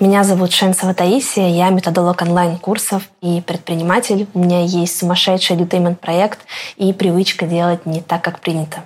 Меня 0.00 0.24
зовут 0.24 0.50
Шенцева 0.50 0.94
Таисия, 0.94 1.48
я 1.48 1.68
методолог 1.68 2.22
онлайн-курсов 2.22 3.02
и 3.20 3.42
предприниматель. 3.42 4.26
У 4.32 4.38
меня 4.38 4.64
есть 4.64 4.98
сумасшедший 4.98 5.56
edutainment-проект 5.56 6.38
и 6.76 6.94
привычка 6.94 7.44
делать 7.44 7.84
не 7.84 8.00
так, 8.00 8.24
как 8.24 8.40
принято. 8.40 8.84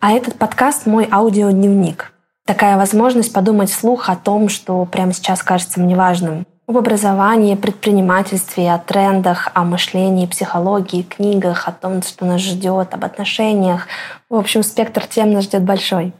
А 0.00 0.10
этот 0.10 0.34
подкаст— 0.34 0.84
мой 0.86 1.06
аудиодневник. 1.08 2.12
Такая 2.44 2.76
возможность 2.76 3.32
подумать 3.32 3.70
вслух 3.70 4.08
о 4.08 4.16
том, 4.16 4.48
что 4.48 4.84
прямо 4.86 5.12
сейчас 5.12 5.44
кажется 5.44 5.78
мне 5.78 5.94
важным. 5.94 6.44
Об 6.66 6.76
образовании, 6.76 7.54
предпринимательстве, 7.54 8.72
о 8.72 8.78
трендах, 8.78 9.52
о 9.54 9.62
мышлении, 9.62 10.26
психологии, 10.26 11.02
книгах, 11.02 11.68
о 11.68 11.72
том, 11.72 12.02
что 12.02 12.26
нас 12.26 12.40
ждет, 12.40 12.92
об 12.92 13.04
отношениях. 13.04 13.86
В 14.28 14.34
общем, 14.34 14.64
спектр 14.64 15.06
тем 15.06 15.32
нас 15.32 15.44
ждет 15.44 15.62
большой. 15.62 16.12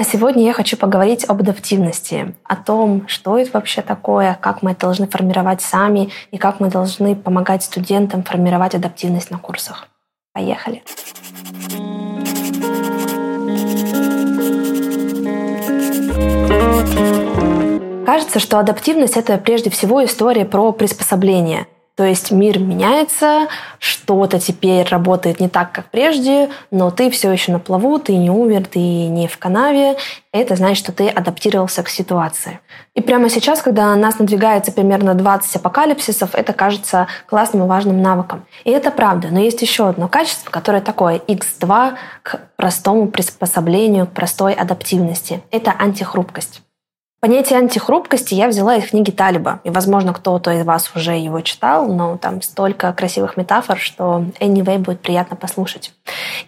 А 0.00 0.02
сегодня 0.02 0.46
я 0.46 0.54
хочу 0.54 0.78
поговорить 0.78 1.26
об 1.28 1.42
адаптивности, 1.42 2.34
о 2.44 2.56
том, 2.56 3.06
что 3.06 3.36
это 3.36 3.50
вообще 3.52 3.82
такое, 3.82 4.38
как 4.40 4.62
мы 4.62 4.70
это 4.70 4.80
должны 4.86 5.06
формировать 5.06 5.60
сами 5.60 6.10
и 6.30 6.38
как 6.38 6.58
мы 6.58 6.70
должны 6.70 7.14
помогать 7.14 7.64
студентам 7.64 8.22
формировать 8.22 8.74
адаптивность 8.74 9.30
на 9.30 9.36
курсах. 9.36 9.88
Поехали! 10.32 10.82
Кажется, 18.06 18.38
что 18.38 18.58
адаптивность— 18.58 19.16
это 19.18 19.36
прежде 19.36 19.68
всего 19.68 20.02
история 20.02 20.46
про 20.46 20.72
приспособление— 20.72 21.66
то 22.00 22.06
есть 22.06 22.30
мир 22.30 22.58
меняется, 22.58 23.48
что-то 23.78 24.40
теперь 24.40 24.88
работает 24.88 25.38
не 25.38 25.50
так, 25.50 25.70
как 25.70 25.90
прежде, 25.90 26.48
но 26.70 26.90
ты 26.90 27.10
все 27.10 27.30
еще 27.30 27.52
на 27.52 27.58
плаву, 27.58 27.98
ты 27.98 28.16
не 28.16 28.30
умер, 28.30 28.64
ты 28.68 28.78
не 28.78 29.28
в 29.28 29.36
канаве. 29.36 29.98
Это 30.32 30.56
значит, 30.56 30.82
что 30.82 30.92
ты 30.92 31.10
адаптировался 31.10 31.82
к 31.82 31.90
ситуации. 31.90 32.58
И 32.94 33.02
прямо 33.02 33.28
сейчас, 33.28 33.60
когда 33.60 33.88
на 33.88 33.96
нас 33.96 34.18
надвигается 34.18 34.72
примерно 34.72 35.12
20 35.12 35.56
апокалипсисов, 35.56 36.34
это 36.34 36.54
кажется 36.54 37.06
классным 37.26 37.64
и 37.64 37.68
важным 37.68 38.00
навыком. 38.00 38.46
И 38.64 38.70
это 38.70 38.90
правда. 38.90 39.28
Но 39.30 39.38
есть 39.38 39.60
еще 39.60 39.86
одно 39.86 40.08
качество, 40.08 40.50
которое 40.50 40.80
такое 40.80 41.18
X2 41.18 41.96
к 42.22 42.40
простому 42.56 43.08
приспособлению, 43.08 44.06
к 44.06 44.12
простой 44.12 44.54
адаптивности. 44.54 45.42
Это 45.50 45.74
антихрупкость. 45.78 46.62
Понятие 47.20 47.58
антихрупкости 47.58 48.32
я 48.32 48.48
взяла 48.48 48.76
из 48.76 48.88
книги 48.88 49.10
Талиба. 49.10 49.60
И, 49.64 49.68
возможно, 49.68 50.14
кто-то 50.14 50.52
из 50.52 50.64
вас 50.64 50.90
уже 50.96 51.12
его 51.12 51.42
читал, 51.42 51.86
но 51.86 52.16
там 52.16 52.40
столько 52.40 52.90
красивых 52.94 53.36
метафор, 53.36 53.78
что 53.78 54.24
anyway 54.40 54.78
будет 54.78 55.00
приятно 55.00 55.36
послушать. 55.36 55.92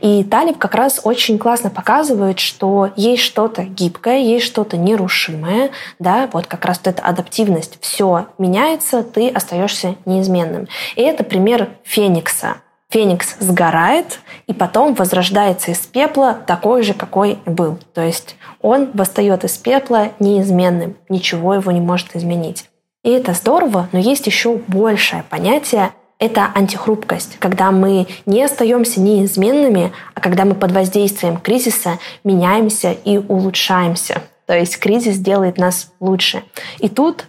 И 0.01 0.25
Талиб 0.25 0.57
как 0.57 0.75
раз 0.75 1.03
очень 1.05 1.39
классно 1.39 1.69
показывает, 1.69 2.39
что 2.39 2.89
есть 2.97 3.23
что-то 3.23 3.65
гибкое, 3.65 4.21
есть 4.21 4.47
что-то 4.47 4.79
нерушимое, 4.79 5.73
да, 5.99 6.31
вот 6.33 6.47
как 6.47 6.65
раз 6.65 6.79
вот 6.79 6.87
эта 6.87 7.03
адаптивность. 7.03 7.77
Все 7.83 8.29
меняется, 8.39 9.03
ты 9.03 9.29
остаешься 9.29 9.97
неизменным. 10.07 10.69
И 10.97 11.03
это 11.03 11.23
пример 11.23 11.69
Феникса. 11.85 12.63
Феникс 12.93 13.37
сгорает 13.41 14.21
и 14.47 14.53
потом 14.53 14.93
возрождается 14.93 15.71
из 15.71 15.79
пепла 15.79 16.35
такой 16.47 16.83
же, 16.83 16.93
какой 16.93 17.39
был. 17.47 17.79
То 17.95 18.03
есть 18.03 18.37
он 18.61 18.91
восстает 18.93 19.45
из 19.45 19.57
пепла 19.57 20.11
неизменным, 20.21 20.97
ничего 21.09 21.55
его 21.55 21.73
не 21.73 21.81
может 21.81 22.15
изменить. 22.15 22.67
И 23.03 23.11
это 23.11 23.33
здорово, 23.33 23.89
но 23.93 23.99
есть 23.99 24.27
еще 24.27 24.57
большее 24.69 25.25
понятие 25.31 25.93
это 26.19 26.53
антихрупкость, 26.55 27.39
когда 27.41 27.73
мы 27.73 28.07
не 28.27 28.45
остаемся 28.45 29.01
неизменными, 29.01 29.91
а 30.15 30.21
когда 30.21 30.45
мы 30.45 30.55
под 30.55 30.71
воздействием 30.71 31.37
кризиса 31.39 31.99
меняемся 32.23 32.93
и 32.93 33.19
улучшаемся. 33.19 34.23
То 34.47 34.57
есть 34.57 34.79
кризис 34.79 35.17
делает 35.19 35.59
нас 35.59 35.91
лучше. 35.99 36.45
И 36.79 36.89
тут 36.89 37.27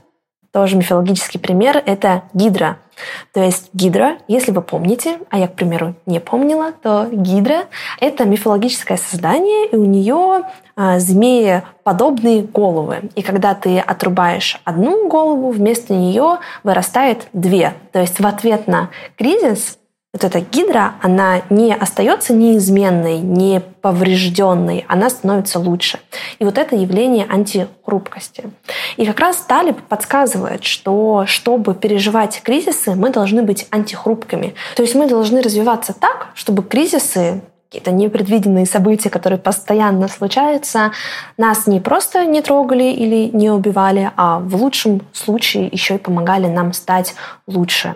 тоже 0.54 0.78
мифологический 0.78 1.40
пример— 1.40 1.82
это 1.86 2.24
гидра. 2.34 2.78
То 3.34 3.42
есть 3.42 3.72
гидра, 3.74 4.20
если 4.28 4.52
вы 4.52 4.62
помните, 4.62 5.18
а 5.32 5.40
я, 5.40 5.48
к 5.48 5.56
примеру, 5.56 5.96
не 6.06 6.20
помнила, 6.20 6.72
то 6.72 7.08
гидра— 7.12 7.66
это 8.00 8.24
мифологическое 8.26 8.98
создание, 8.98 9.68
и 9.68 9.76
у 9.76 9.86
нее 9.86 10.44
а, 10.76 11.00
змеи 11.00 11.64
подобные 11.84 12.44
головы. 12.44 13.10
И 13.16 13.24
когда 13.24 13.56
ты 13.56 13.80
отрубаешь 13.80 14.62
одну 14.64 15.10
голову, 15.10 15.50
вместо 15.50 15.96
нее 15.96 16.38
вырастает 16.64 17.28
две. 17.34 17.74
То 17.92 18.00
есть 18.00 18.20
в 18.20 18.28
ответ 18.28 18.68
на 18.68 18.90
кризис 19.18 19.80
вот 20.14 20.24
эта 20.24 20.42
гидра, 20.42 20.94
она 21.02 21.42
не 21.50 21.74
остается 21.74 22.34
неизменной, 22.34 23.18
не 23.18 23.62
поврежденной, 23.82 24.86
она 24.88 25.10
становится 25.10 25.60
лучше. 25.60 26.00
И 26.38 26.46
вот 26.46 26.60
это 26.60 26.76
явление 26.76 27.26
антихрупкости. 27.28 28.44
И 28.98 29.08
как 29.08 29.20
раз 29.20 29.38
Талиб 29.38 29.82
подсказывает, 29.82 30.64
что 30.64 31.26
чтобы 31.26 31.74
переживать 31.74 32.42
кризисы, 32.44 32.94
мы 32.94 33.10
должны 33.10 33.42
быть 33.42 33.66
антихрупкими. 33.72 34.54
То 34.76 34.84
есть 34.84 34.94
мы 34.94 35.10
должны 35.10 35.42
развиваться 35.42 35.94
так, 35.94 36.28
чтобы 36.36 36.62
кризисы 36.62 37.42
какие-то 37.74 37.90
непредвиденные 37.90 38.68
события, 38.68 39.10
которые 39.10 39.40
постоянно 39.40 40.08
случаются, 40.08 40.92
нас 41.38 41.66
не 41.66 41.80
просто 41.80 42.24
не 42.24 42.44
трогали 42.44 42.84
или 42.84 43.36
не 43.36 43.50
убивали, 43.50 44.12
а 44.16 44.38
в 44.38 44.56
лучшем 44.62 45.02
случае 45.12 45.70
еще 45.72 45.96
и 45.96 45.98
помогали 45.98 46.46
нам 46.46 46.72
стать 46.74 47.16
лучше. 47.48 47.96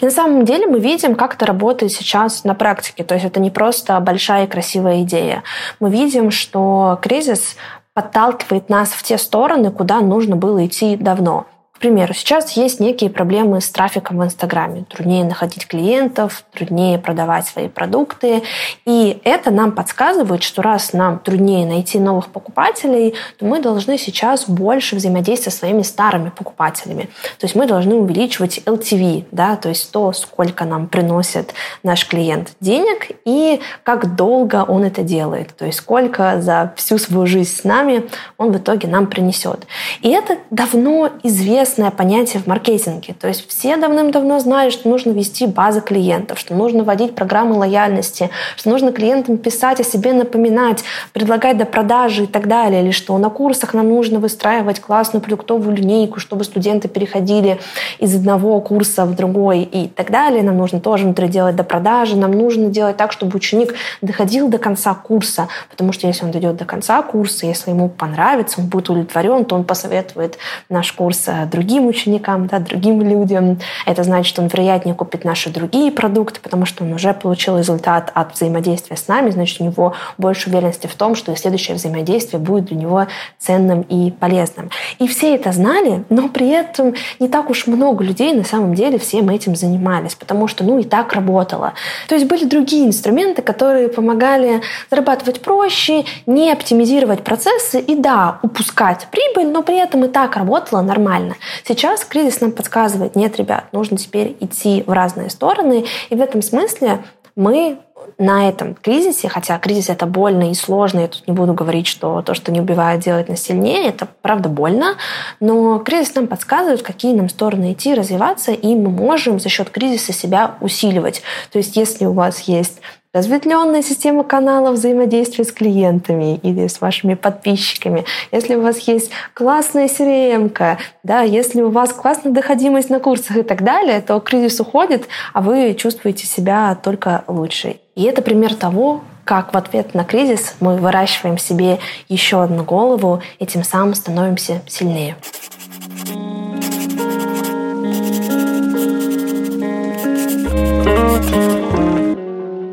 И 0.00 0.04
на 0.04 0.10
самом 0.10 0.44
деле 0.44 0.66
мы 0.66 0.80
видим, 0.80 1.14
как 1.14 1.34
это 1.34 1.46
работает 1.46 1.92
сейчас 1.92 2.44
на 2.44 2.54
практике. 2.54 3.04
То 3.04 3.14
есть 3.14 3.26
это 3.26 3.40
не 3.40 3.50
просто 3.50 3.98
большая 4.00 4.44
и 4.44 4.48
красивая 4.48 5.02
идея. 5.02 5.42
Мы 5.80 5.90
видим, 5.90 6.30
что 6.30 6.98
кризис 7.02 7.56
подталкивает 7.94 8.68
нас 8.68 8.90
в 8.90 9.02
те 9.02 9.16
стороны, 9.16 9.70
куда 9.70 10.00
нужно 10.00 10.36
было 10.36 10.66
идти 10.66 10.96
давно. 10.96 11.46
К 11.76 11.78
примеру, 11.78 12.14
сейчас 12.14 12.52
есть 12.52 12.80
некие 12.80 13.10
проблемы 13.10 13.60
с 13.60 13.68
трафиком 13.68 14.16
в 14.16 14.24
Инстаграме. 14.24 14.86
Труднее 14.88 15.24
находить 15.24 15.66
клиентов, 15.66 16.44
труднее 16.54 16.98
продавать 16.98 17.46
свои 17.46 17.68
продукты. 17.68 18.42
И 18.86 19.20
это 19.24 19.50
нам 19.50 19.72
подсказывает, 19.72 20.42
что 20.42 20.62
раз 20.62 20.94
нам 20.94 21.18
труднее 21.18 21.66
найти 21.66 21.98
новых 21.98 22.28
покупателей, 22.28 23.14
то 23.38 23.44
мы 23.44 23.60
должны 23.60 23.98
сейчас 23.98 24.48
больше 24.48 24.96
взаимодействовать 24.96 25.52
со 25.52 25.60
своими 25.60 25.82
старыми 25.82 26.30
покупателями. 26.30 27.10
То 27.38 27.44
есть 27.44 27.54
мы 27.54 27.66
должны 27.66 27.94
увеличивать 27.94 28.60
LTV, 28.64 29.26
да, 29.30 29.56
то 29.56 29.68
есть 29.68 29.92
то, 29.92 30.14
сколько 30.14 30.64
нам 30.64 30.86
приносит 30.86 31.52
наш 31.82 32.08
клиент 32.08 32.52
денег 32.58 33.10
и 33.26 33.60
как 33.82 34.16
долго 34.16 34.64
он 34.66 34.84
это 34.84 35.02
делает. 35.02 35.54
То 35.54 35.66
есть 35.66 35.80
сколько 35.80 36.40
за 36.40 36.72
всю 36.76 36.96
свою 36.96 37.26
жизнь 37.26 37.54
с 37.54 37.64
нами 37.64 38.08
он 38.38 38.52
в 38.52 38.56
итоге 38.56 38.88
нам 38.88 39.08
принесет. 39.08 39.66
И 40.00 40.08
это 40.08 40.38
давно 40.50 41.10
известно 41.22 41.65
известное 41.66 41.90
понятие 41.90 42.42
в 42.42 42.46
маркетинге. 42.46 43.14
То 43.18 43.28
есть 43.28 43.48
все 43.48 43.76
давным-давно 43.76 44.38
знают, 44.38 44.72
что 44.72 44.88
нужно 44.88 45.10
вести 45.10 45.46
базы 45.46 45.80
клиентов, 45.80 46.38
что 46.38 46.54
нужно 46.54 46.84
вводить 46.84 47.14
программы 47.14 47.56
лояльности, 47.56 48.30
что 48.56 48.70
нужно 48.70 48.92
клиентам 48.92 49.36
писать 49.36 49.80
о 49.80 49.84
себе, 49.84 50.12
напоминать, 50.12 50.84
предлагать 51.12 51.58
до 51.58 51.64
продажи 51.64 52.24
и 52.24 52.26
так 52.26 52.46
далее, 52.46 52.82
или 52.82 52.92
что 52.92 53.18
на 53.18 53.30
курсах 53.30 53.74
нам 53.74 53.88
нужно 53.88 54.20
выстраивать 54.20 54.80
классную 54.80 55.20
продуктовую 55.22 55.76
линейку, 55.76 56.20
чтобы 56.20 56.44
студенты 56.44 56.88
переходили 56.88 57.58
из 57.98 58.14
одного 58.14 58.60
курса 58.60 59.04
в 59.04 59.14
другой 59.14 59.62
и 59.62 59.88
так 59.88 60.10
далее. 60.10 60.42
Нам 60.42 60.56
нужно 60.56 60.80
тоже 60.80 61.04
внутри 61.04 61.28
делать 61.28 61.56
до 61.56 61.64
продажи, 61.64 62.16
нам 62.16 62.30
нужно 62.30 62.68
делать 62.68 62.96
так, 62.96 63.12
чтобы 63.12 63.36
ученик 63.36 63.74
доходил 64.02 64.48
до 64.48 64.58
конца 64.58 64.94
курса, 64.94 65.48
потому 65.70 65.92
что 65.92 66.06
если 66.06 66.24
он 66.24 66.30
дойдет 66.30 66.56
до 66.56 66.64
конца 66.64 67.02
курса, 67.02 67.46
если 67.46 67.70
ему 67.70 67.88
понравится, 67.88 68.60
он 68.60 68.68
будет 68.68 68.88
удовлетворен, 68.88 69.44
то 69.44 69.56
он 69.56 69.64
посоветует 69.64 70.38
наш 70.68 70.92
курс 70.92 71.24
э, 71.26 71.46
другим 71.56 71.86
ученикам, 71.86 72.46
да, 72.48 72.58
другим 72.58 73.00
людям. 73.00 73.58
Это 73.86 74.04
значит, 74.04 74.26
что 74.26 74.42
он 74.42 74.48
вероятнее 74.48 74.94
купит 74.94 75.24
наши 75.24 75.48
другие 75.48 75.90
продукты, 75.90 76.38
потому 76.42 76.66
что 76.66 76.84
он 76.84 76.92
уже 76.92 77.14
получил 77.14 77.58
результат 77.58 78.12
от 78.14 78.34
взаимодействия 78.34 78.96
с 78.96 79.08
нами, 79.08 79.30
значит, 79.30 79.60
у 79.62 79.64
него 79.64 79.94
больше 80.18 80.50
уверенности 80.50 80.86
в 80.86 80.94
том, 80.94 81.14
что 81.14 81.34
следующее 81.34 81.76
взаимодействие 81.76 82.40
будет 82.40 82.66
для 82.66 82.76
него 82.76 83.06
ценным 83.38 83.80
и 83.82 84.10
полезным. 84.10 84.70
И 84.98 85.08
все 85.08 85.34
это 85.34 85.52
знали, 85.52 86.04
но 86.10 86.28
при 86.28 86.50
этом 86.50 86.94
не 87.20 87.28
так 87.28 87.48
уж 87.48 87.66
много 87.66 88.04
людей 88.04 88.34
на 88.34 88.44
самом 88.44 88.74
деле 88.74 88.98
всем 88.98 89.30
этим 89.30 89.56
занимались, 89.56 90.14
потому 90.14 90.48
что, 90.48 90.62
ну, 90.62 90.78
и 90.78 90.84
так 90.84 91.14
работало. 91.14 91.72
То 92.06 92.14
есть 92.14 92.26
были 92.26 92.44
другие 92.44 92.86
инструменты, 92.86 93.40
которые 93.40 93.88
помогали 93.88 94.60
зарабатывать 94.90 95.40
проще, 95.40 96.04
не 96.26 96.52
оптимизировать 96.52 97.22
процессы 97.22 97.80
и, 97.80 97.94
да, 97.94 98.40
упускать 98.42 99.08
прибыль, 99.10 99.50
но 99.50 99.62
при 99.62 99.78
этом 99.78 100.04
и 100.04 100.08
так 100.08 100.36
работало 100.36 100.82
нормально. 100.82 101.36
Сейчас 101.64 102.04
кризис 102.04 102.40
нам 102.40 102.52
подсказывает, 102.52 103.16
нет, 103.16 103.36
ребят, 103.36 103.66
нужно 103.72 103.96
теперь 103.96 104.36
идти 104.40 104.82
в 104.86 104.92
разные 104.92 105.30
стороны. 105.30 105.84
И 106.10 106.14
в 106.14 106.20
этом 106.20 106.42
смысле 106.42 107.04
мы 107.34 107.78
на 108.18 108.48
этом 108.48 108.74
кризисе, 108.74 109.28
хотя 109.28 109.58
кризис 109.58 109.90
это 109.90 110.06
больно 110.06 110.50
и 110.50 110.54
сложно, 110.54 111.00
я 111.00 111.08
тут 111.08 111.26
не 111.26 111.34
буду 111.34 111.52
говорить, 111.52 111.86
что 111.86 112.22
то, 112.22 112.34
что 112.34 112.50
не 112.50 112.60
убивает, 112.60 113.00
делает 113.00 113.28
нас 113.28 113.42
сильнее, 113.42 113.88
это 113.88 114.08
правда 114.22 114.48
больно, 114.48 114.96
но 115.40 115.78
кризис 115.78 116.14
нам 116.14 116.26
подсказывает, 116.26 116.82
какие 116.82 117.14
нам 117.14 117.28
стороны 117.28 117.72
идти, 117.72 117.94
развиваться, 117.94 118.52
и 118.52 118.74
мы 118.74 118.90
можем 118.90 119.38
за 119.38 119.48
счет 119.48 119.70
кризиса 119.70 120.12
себя 120.12 120.54
усиливать. 120.60 121.22
То 121.52 121.58
есть 121.58 121.76
если 121.76 122.06
у 122.06 122.12
вас 122.12 122.40
есть 122.40 122.80
разветвленная 123.16 123.82
система 123.82 124.24
каналов 124.24 124.74
взаимодействия 124.74 125.44
с 125.44 125.50
клиентами 125.50 126.36
или 126.42 126.66
с 126.66 126.80
вашими 126.82 127.14
подписчиками, 127.14 128.04
если 128.30 128.56
у 128.56 128.60
вас 128.60 128.78
есть 128.80 129.10
классная 129.32 129.86
crm 129.86 130.76
да, 131.02 131.22
если 131.22 131.62
у 131.62 131.70
вас 131.70 131.92
классная 131.92 132.32
доходимость 132.32 132.90
на 132.90 133.00
курсах 133.00 133.38
и 133.38 133.42
так 133.42 133.62
далее, 133.64 134.02
то 134.02 134.20
кризис 134.20 134.60
уходит, 134.60 135.08
а 135.32 135.40
вы 135.40 135.74
чувствуете 135.74 136.26
себя 136.26 136.76
только 136.82 137.24
лучше. 137.26 137.76
И 137.94 138.02
это 138.02 138.20
пример 138.20 138.54
того, 138.54 139.00
как 139.24 139.54
в 139.54 139.56
ответ 139.56 139.94
на 139.94 140.04
кризис 140.04 140.54
мы 140.60 140.76
выращиваем 140.76 141.38
себе 141.38 141.78
еще 142.08 142.42
одну 142.42 142.64
голову 142.64 143.22
и 143.38 143.46
тем 143.46 143.64
самым 143.64 143.94
становимся 143.94 144.60
сильнее. 144.66 145.16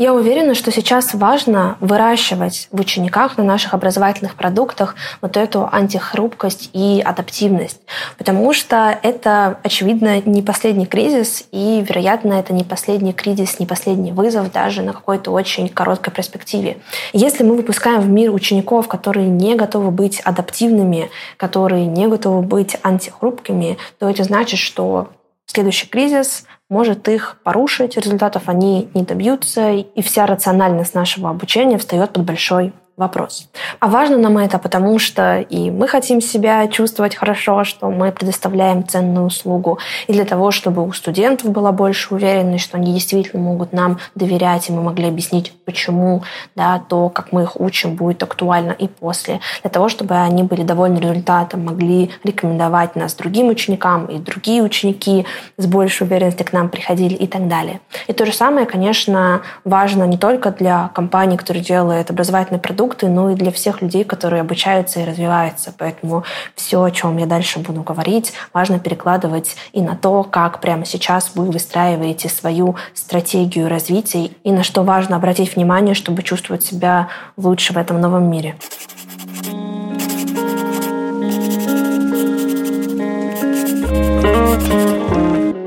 Я 0.03 0.13
уверена, 0.13 0.53
что 0.53 0.69
сейчас 0.69 1.13
важно 1.13 1.77
выращивать 1.79 2.67
в 2.73 2.81
учениках 2.81 3.37
на 3.37 3.45
наших 3.45 3.73
образовательных 3.73 4.35
продуктах 4.35 4.95
вот 5.21 5.37
эту 5.37 5.69
антихрупкость 5.71 6.71
и 6.73 7.01
адаптивность, 7.01 7.79
потому 8.17 8.51
что 8.51 8.99
это, 9.01 9.59
очевидно, 9.63 10.21
не 10.25 10.41
последний 10.41 10.87
кризис, 10.87 11.47
и, 11.53 11.85
вероятно, 11.87 12.33
это 12.33 12.51
не 12.51 12.65
последний 12.65 13.13
кризис, 13.13 13.61
не 13.61 13.65
последний 13.65 14.11
вызов 14.11 14.51
даже 14.51 14.81
на 14.81 14.91
какой-то 14.91 15.31
очень 15.31 15.69
короткой 15.69 16.11
перспективе. 16.11 16.79
Если 17.13 17.45
мы 17.45 17.55
выпускаем 17.55 18.01
в 18.01 18.09
мир 18.09 18.33
учеников, 18.33 18.89
которые 18.89 19.29
не 19.29 19.55
готовы 19.55 19.89
быть 19.89 20.19
адаптивными, 20.19 21.11
которые 21.37 21.85
не 21.85 22.07
готовы 22.07 22.41
быть 22.41 22.75
антихрупкими, 22.83 23.77
то 23.99 24.09
это 24.09 24.25
значит, 24.25 24.59
что 24.59 25.07
следующий 25.45 25.87
кризис 25.87 26.45
может 26.69 27.07
их 27.07 27.39
порушить, 27.43 27.97
результатов 27.97 28.43
они 28.47 28.89
не 28.93 29.03
добьются, 29.03 29.71
и 29.71 30.01
вся 30.01 30.25
рациональность 30.25 30.95
нашего 30.95 31.29
обучения 31.29 31.77
встает 31.77 32.11
под 32.11 32.23
большой 32.23 32.73
вопрос. 32.95 33.49
А 33.79 33.87
важно 33.87 34.17
нам 34.17 34.37
это, 34.37 34.59
потому 34.59 34.99
что 34.99 35.39
и 35.39 35.71
мы 35.71 35.87
хотим 35.87 36.21
себя 36.21 36.67
чувствовать 36.67 37.15
хорошо, 37.15 37.63
что 37.63 37.89
мы 37.89 38.11
предоставляем 38.11 38.87
ценную 38.87 39.25
услугу, 39.25 39.79
и 40.07 40.13
для 40.13 40.25
того, 40.25 40.51
чтобы 40.51 40.85
у 40.85 40.91
студентов 40.93 41.49
была 41.49 41.71
больше 41.71 42.13
уверенность, 42.13 42.63
что 42.63 42.77
они 42.77 42.93
действительно 42.93 43.41
могут 43.41 43.73
нам 43.73 43.97
доверять, 44.13 44.69
и 44.69 44.73
мы 44.73 44.83
могли 44.83 45.07
объяснить, 45.07 45.53
почему 45.65 46.23
да, 46.55 46.83
то, 46.87 47.09
как 47.09 47.31
мы 47.31 47.43
их 47.43 47.59
учим, 47.59 47.95
будет 47.95 48.21
актуально 48.21 48.71
и 48.71 48.87
после. 48.87 49.39
Для 49.61 49.71
того, 49.71 49.89
чтобы 49.89 50.15
они 50.15 50.43
были 50.43 50.61
довольны 50.61 50.99
результатом, 50.99 51.65
могли 51.65 52.11
рекомендовать 52.23 52.95
нас 52.95 53.15
другим 53.15 53.49
ученикам, 53.49 54.05
и 54.05 54.19
другие 54.19 54.61
ученики 54.61 55.25
с 55.57 55.65
большей 55.65 56.05
уверенностью 56.05 56.45
к 56.45 56.53
нам 56.53 56.69
приходили 56.69 57.15
и 57.15 57.25
так 57.25 57.47
далее. 57.47 57.79
И 58.07 58.13
то 58.13 58.25
же 58.25 58.33
самое, 58.33 58.67
конечно, 58.67 59.41
важно 59.63 60.03
не 60.03 60.17
только 60.17 60.51
для 60.51 60.89
компаний, 60.93 61.37
которые 61.37 61.63
делают 61.63 62.11
образовательный 62.11 62.59
продукт, 62.59 62.82
продукты, 62.83 63.07
но 63.07 63.31
и 63.31 63.35
для 63.35 63.51
всех 63.51 63.81
людей, 63.81 64.03
которые 64.03 64.41
обучаются 64.41 64.99
и 64.99 65.05
развиваются. 65.05 65.73
Поэтому 65.77 66.23
все, 66.55 66.83
о 66.83 66.91
чем 66.91 67.17
я 67.17 67.25
дальше 67.25 67.59
буду 67.59 67.81
говорить, 67.81 68.33
важно 68.51 68.77
перекладывать 68.77 69.55
и 69.71 69.81
на 69.81 69.95
то, 69.95 70.23
как 70.23 70.59
прямо 70.59 70.85
сейчас 70.85 71.31
вы 71.35 71.45
выстраиваете 71.45 72.27
свою 72.27 72.75
стратегию 72.93 73.69
развития 73.69 74.31
и 74.43 74.51
на 74.51 74.63
что 74.63 74.83
важно 74.83 75.15
обратить 75.15 75.55
внимание, 75.55 75.95
чтобы 75.95 76.23
чувствовать 76.23 76.63
себя 76.63 77.07
лучше 77.37 77.71
в 77.73 77.77
этом 77.77 78.01
новом 78.01 78.29
мире. 78.29 78.55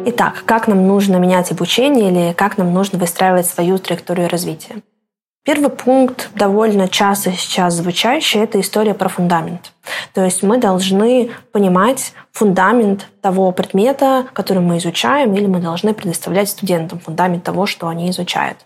Итак, 0.09 0.43
как 0.45 0.69
нам 0.69 0.87
нужно 0.87 1.17
менять 1.17 1.51
обучение 1.51 2.11
или 2.11 2.33
как 2.35 2.59
нам 2.59 2.75
нужно 2.75 2.99
выстраивать 2.99 3.47
свою 3.47 3.79
траекторию 3.79 4.29
развития? 4.29 4.83
Первый 5.47 5.71
пункт, 5.71 6.31
довольно 6.35 6.89
часто 6.89 7.31
сейчас 7.31 7.75
звучащий, 7.75 8.41
это 8.41 8.61
история 8.61 8.95
про 8.95 9.09
фундамент. 9.09 9.73
То 10.15 10.25
есть 10.25 10.43
мы 10.43 10.59
должны 10.59 11.31
понимать 11.53 12.13
фундамент 12.33 13.09
того 13.23 13.51
предмета, 13.51 14.27
который 14.33 14.63
мы 14.63 14.79
изучаем, 14.79 15.35
или 15.35 15.47
мы 15.47 15.59
должны 15.61 15.95
предоставлять 15.95 16.49
студентам 16.49 16.99
фундамент 16.99 17.45
того, 17.45 17.67
что 17.67 17.89
они 17.89 18.11
изучают. 18.11 18.59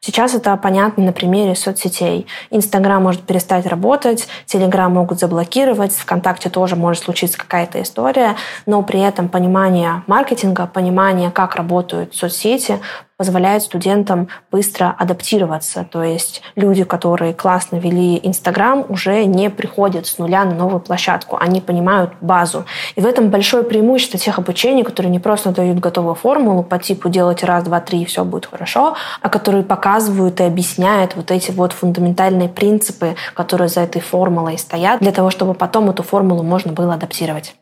Сейчас 0.00 0.34
это 0.34 0.54
понятно 0.58 1.02
на 1.02 1.12
примере 1.12 1.54
соцсетей. 1.54 2.26
Инстаграм 2.50 3.02
может 3.02 3.22
перестать 3.22 3.64
работать, 3.64 4.28
Телеграм 4.44 4.92
могут 4.92 5.18
заблокировать, 5.18 5.94
ВКонтакте 5.94 6.50
тоже 6.50 6.76
может 6.76 7.04
случиться 7.04 7.38
какая-то 7.38 7.80
история, 7.80 8.36
но 8.66 8.82
при 8.82 9.00
этом 9.00 9.30
понимание 9.30 10.02
маркетинга, 10.06 10.66
понимание, 10.66 11.30
как 11.30 11.56
работают 11.56 12.14
соцсети, 12.14 12.80
позволяет 13.16 13.62
студентам 13.62 14.28
быстро 14.50 14.94
адаптироваться. 14.98 15.86
То 15.90 16.02
есть 16.02 16.42
люди, 16.54 16.84
которые 16.84 17.32
классно 17.32 17.76
вели 17.76 18.20
Инстаграм, 18.22 18.84
уже 18.88 19.24
не 19.24 19.48
приходят 19.48 20.06
с 20.06 20.18
нуля 20.18 20.44
на 20.44 20.54
новую 20.64 20.80
площадку. 20.80 21.36
Они 21.40 21.60
понимают 21.60 22.12
базу. 22.20 22.64
И 22.96 23.00
в 23.00 23.06
этом 23.06 23.28
большое 23.28 23.62
преимущество 23.62 24.18
тех 24.18 24.38
обучений, 24.38 24.82
которые 24.82 25.10
не 25.10 25.18
просто 25.18 25.50
дают 25.50 25.78
готовую 25.78 26.14
формулу 26.14 26.62
по 26.62 26.78
типу 26.78 27.08
делать 27.08 27.44
раз, 27.44 27.64
два, 27.64 27.80
три, 27.80 28.02
и 28.02 28.04
все 28.04 28.24
будет 28.24 28.46
хорошо, 28.46 28.96
а 29.20 29.28
которые 29.28 29.62
показывают 29.62 30.40
и 30.40 30.44
объясняют 30.44 31.16
вот 31.16 31.30
эти 31.30 31.50
вот 31.50 31.72
фундаментальные 31.72 32.48
принципы, 32.48 33.16
которые 33.34 33.68
за 33.68 33.80
этой 33.80 34.00
формулой 34.00 34.58
стоят, 34.58 35.00
для 35.00 35.12
того, 35.12 35.30
чтобы 35.30 35.54
потом 35.54 35.90
эту 35.90 36.02
формулу 36.02 36.42
можно 36.42 36.72
было 36.72 36.94
адаптировать. 36.94 37.54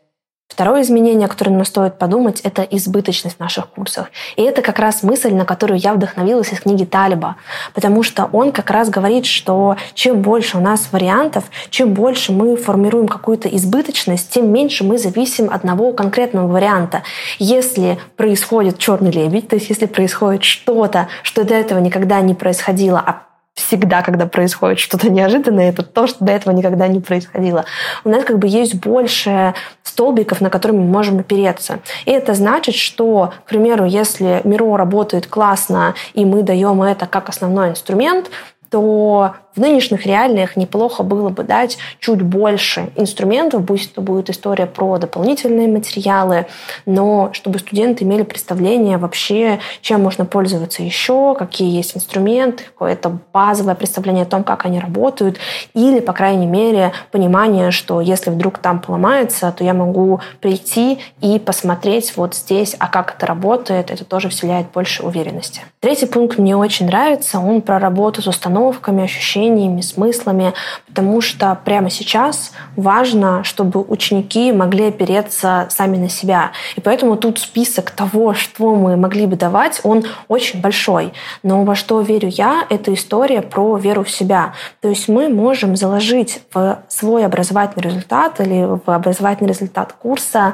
Второе 0.53 0.83
изменение, 0.83 1.25
о 1.25 1.29
котором 1.29 1.53
нам 1.55 1.65
стоит 1.65 1.97
подумать, 1.97 2.41
это 2.41 2.61
избыточность 2.61 3.37
в 3.37 3.39
наших 3.39 3.69
курсах. 3.69 4.11
И 4.35 4.43
это 4.43 4.61
как 4.61 4.77
раз 4.77 5.01
мысль, 5.01 5.33
на 5.33 5.45
которую 5.45 5.79
я 5.79 5.95
вдохновилась 5.95 6.53
из 6.53 6.59
книги 6.59 6.85
Талиба, 6.85 7.37
потому 7.73 8.03
что 8.03 8.29
он 8.31 8.51
как 8.51 8.69
раз 8.69 8.91
говорит, 8.91 9.25
что 9.25 9.77
чем 9.95 10.21
больше 10.21 10.57
у 10.57 10.61
нас 10.61 10.89
вариантов, 10.91 11.45
чем 11.71 11.95
больше 11.95 12.31
мы 12.31 12.55
формируем 12.55 13.07
какую-то 13.07 13.49
избыточность, 13.49 14.29
тем 14.29 14.53
меньше 14.53 14.83
мы 14.83 14.99
зависим 14.99 15.49
от 15.49 15.63
одного 15.63 15.93
конкретного 15.93 16.47
варианта. 16.47 17.03
Если 17.39 17.97
происходит 18.17 18.77
черный 18.77 19.11
лебедь, 19.11 19.47
то 19.47 19.55
есть 19.55 19.69
если 19.69 19.85
происходит 19.85 20.43
что-то, 20.43 21.07
что 21.23 21.45
до 21.45 21.55
этого 21.55 21.79
никогда 21.79 22.19
не 22.21 22.35
происходило, 22.35 22.99
а 22.99 23.23
всегда, 23.53 24.01
когда 24.01 24.25
происходит 24.25 24.79
что-то 24.79 25.09
неожиданное, 25.09 25.69
это 25.69 25.83
то, 25.83 26.07
что 26.07 26.25
до 26.25 26.31
этого 26.31 26.53
никогда 26.53 26.87
не 26.87 26.99
происходило. 26.99 27.65
У 28.03 28.09
нас 28.09 28.23
как 28.23 28.39
бы 28.39 28.47
есть 28.47 28.75
больше 28.75 29.53
столбиков, 29.83 30.41
на 30.41 30.49
которые 30.49 30.79
мы 30.79 30.85
можем 30.85 31.19
опереться. 31.19 31.79
И 32.05 32.11
это 32.11 32.33
значит, 32.33 32.75
что, 32.75 33.33
к 33.45 33.49
примеру, 33.49 33.85
если 33.85 34.41
Миро 34.43 34.75
работает 34.75 35.27
классно, 35.27 35.93
и 36.13 36.25
мы 36.25 36.41
даем 36.41 36.81
это 36.81 37.05
как 37.05 37.29
основной 37.29 37.69
инструмент, 37.69 38.31
то 38.69 39.35
в 39.55 39.59
нынешних 39.59 40.05
реалиях 40.05 40.55
неплохо 40.55 41.03
было 41.03 41.29
бы 41.29 41.43
дать 41.43 41.77
чуть 41.99 42.21
больше 42.21 42.89
инструментов, 42.95 43.65
пусть 43.65 43.91
это 43.91 44.01
будет 44.01 44.29
история 44.29 44.65
про 44.65 44.97
дополнительные 44.97 45.67
материалы, 45.67 46.47
но 46.85 47.29
чтобы 47.33 47.59
студенты 47.59 48.03
имели 48.03 48.23
представление 48.23 48.97
вообще, 48.97 49.59
чем 49.81 50.01
можно 50.01 50.25
пользоваться 50.25 50.81
еще, 50.81 51.35
какие 51.35 51.75
есть 51.75 51.95
инструменты, 51.95 52.63
какое-то 52.63 53.19
базовое 53.31 53.75
представление 53.75 54.23
о 54.23 54.27
том, 54.27 54.43
как 54.43 54.65
они 54.65 54.79
работают, 54.79 55.37
или, 55.73 55.99
по 55.99 56.13
крайней 56.13 56.47
мере, 56.47 56.93
понимание, 57.11 57.71
что 57.71 58.01
если 58.01 58.31
вдруг 58.31 58.57
там 58.57 58.79
поломается, 58.79 59.53
то 59.55 59.63
я 59.63 59.73
могу 59.73 60.19
прийти 60.41 60.99
и 61.21 61.37
посмотреть 61.37 62.15
вот 62.17 62.33
здесь, 62.35 62.75
а 62.79 62.87
как 62.87 63.15
это 63.15 63.25
работает, 63.27 63.91
это 63.91 64.03
тоже 64.03 64.29
вселяет 64.29 64.67
больше 64.73 65.03
уверенности. 65.03 65.61
Третий 65.79 66.05
пункт 66.05 66.37
мне 66.37 66.55
очень 66.57 66.87
нравится, 66.87 67.39
он 67.39 67.61
про 67.61 67.77
работу 67.79 68.21
с 68.21 68.27
установками, 68.27 69.03
ощущениями 69.03 69.42
ощущениями, 69.43 69.81
смыслами, 69.81 70.53
потому 70.93 71.21
что 71.21 71.57
прямо 71.65 71.89
сейчас 71.89 72.51
важно, 72.75 73.43
чтобы 73.43 73.81
ученики 73.81 74.51
могли 74.51 74.89
опереться 74.89 75.65
сами 75.71 75.97
на 75.97 76.07
себя. 76.07 76.51
И 76.75 76.81
поэтому 76.81 77.17
тут 77.17 77.39
список 77.39 77.89
того, 77.89 78.35
что 78.35 78.75
мы 78.75 78.95
могли 78.95 79.25
бы 79.25 79.35
давать, 79.35 79.81
он 79.83 80.05
очень 80.27 80.61
большой. 80.61 81.13
Но 81.41 81.63
во 81.63 81.73
что 81.73 81.99
верю 82.01 82.29
я, 82.29 82.67
это 82.69 82.93
история 82.93 83.41
про 83.41 83.75
веру 83.77 84.03
в 84.03 84.11
себя. 84.11 84.53
То 84.81 84.89
есть 84.89 85.07
мы 85.07 85.29
можем 85.29 85.75
заложить 85.75 86.41
в 86.53 86.83
свой 86.89 87.25
образовательный 87.25 87.85
результат 87.85 88.39
или 88.39 88.63
в 88.85 88.87
образовательный 88.91 89.49
результат 89.49 89.93
курса, 89.93 90.53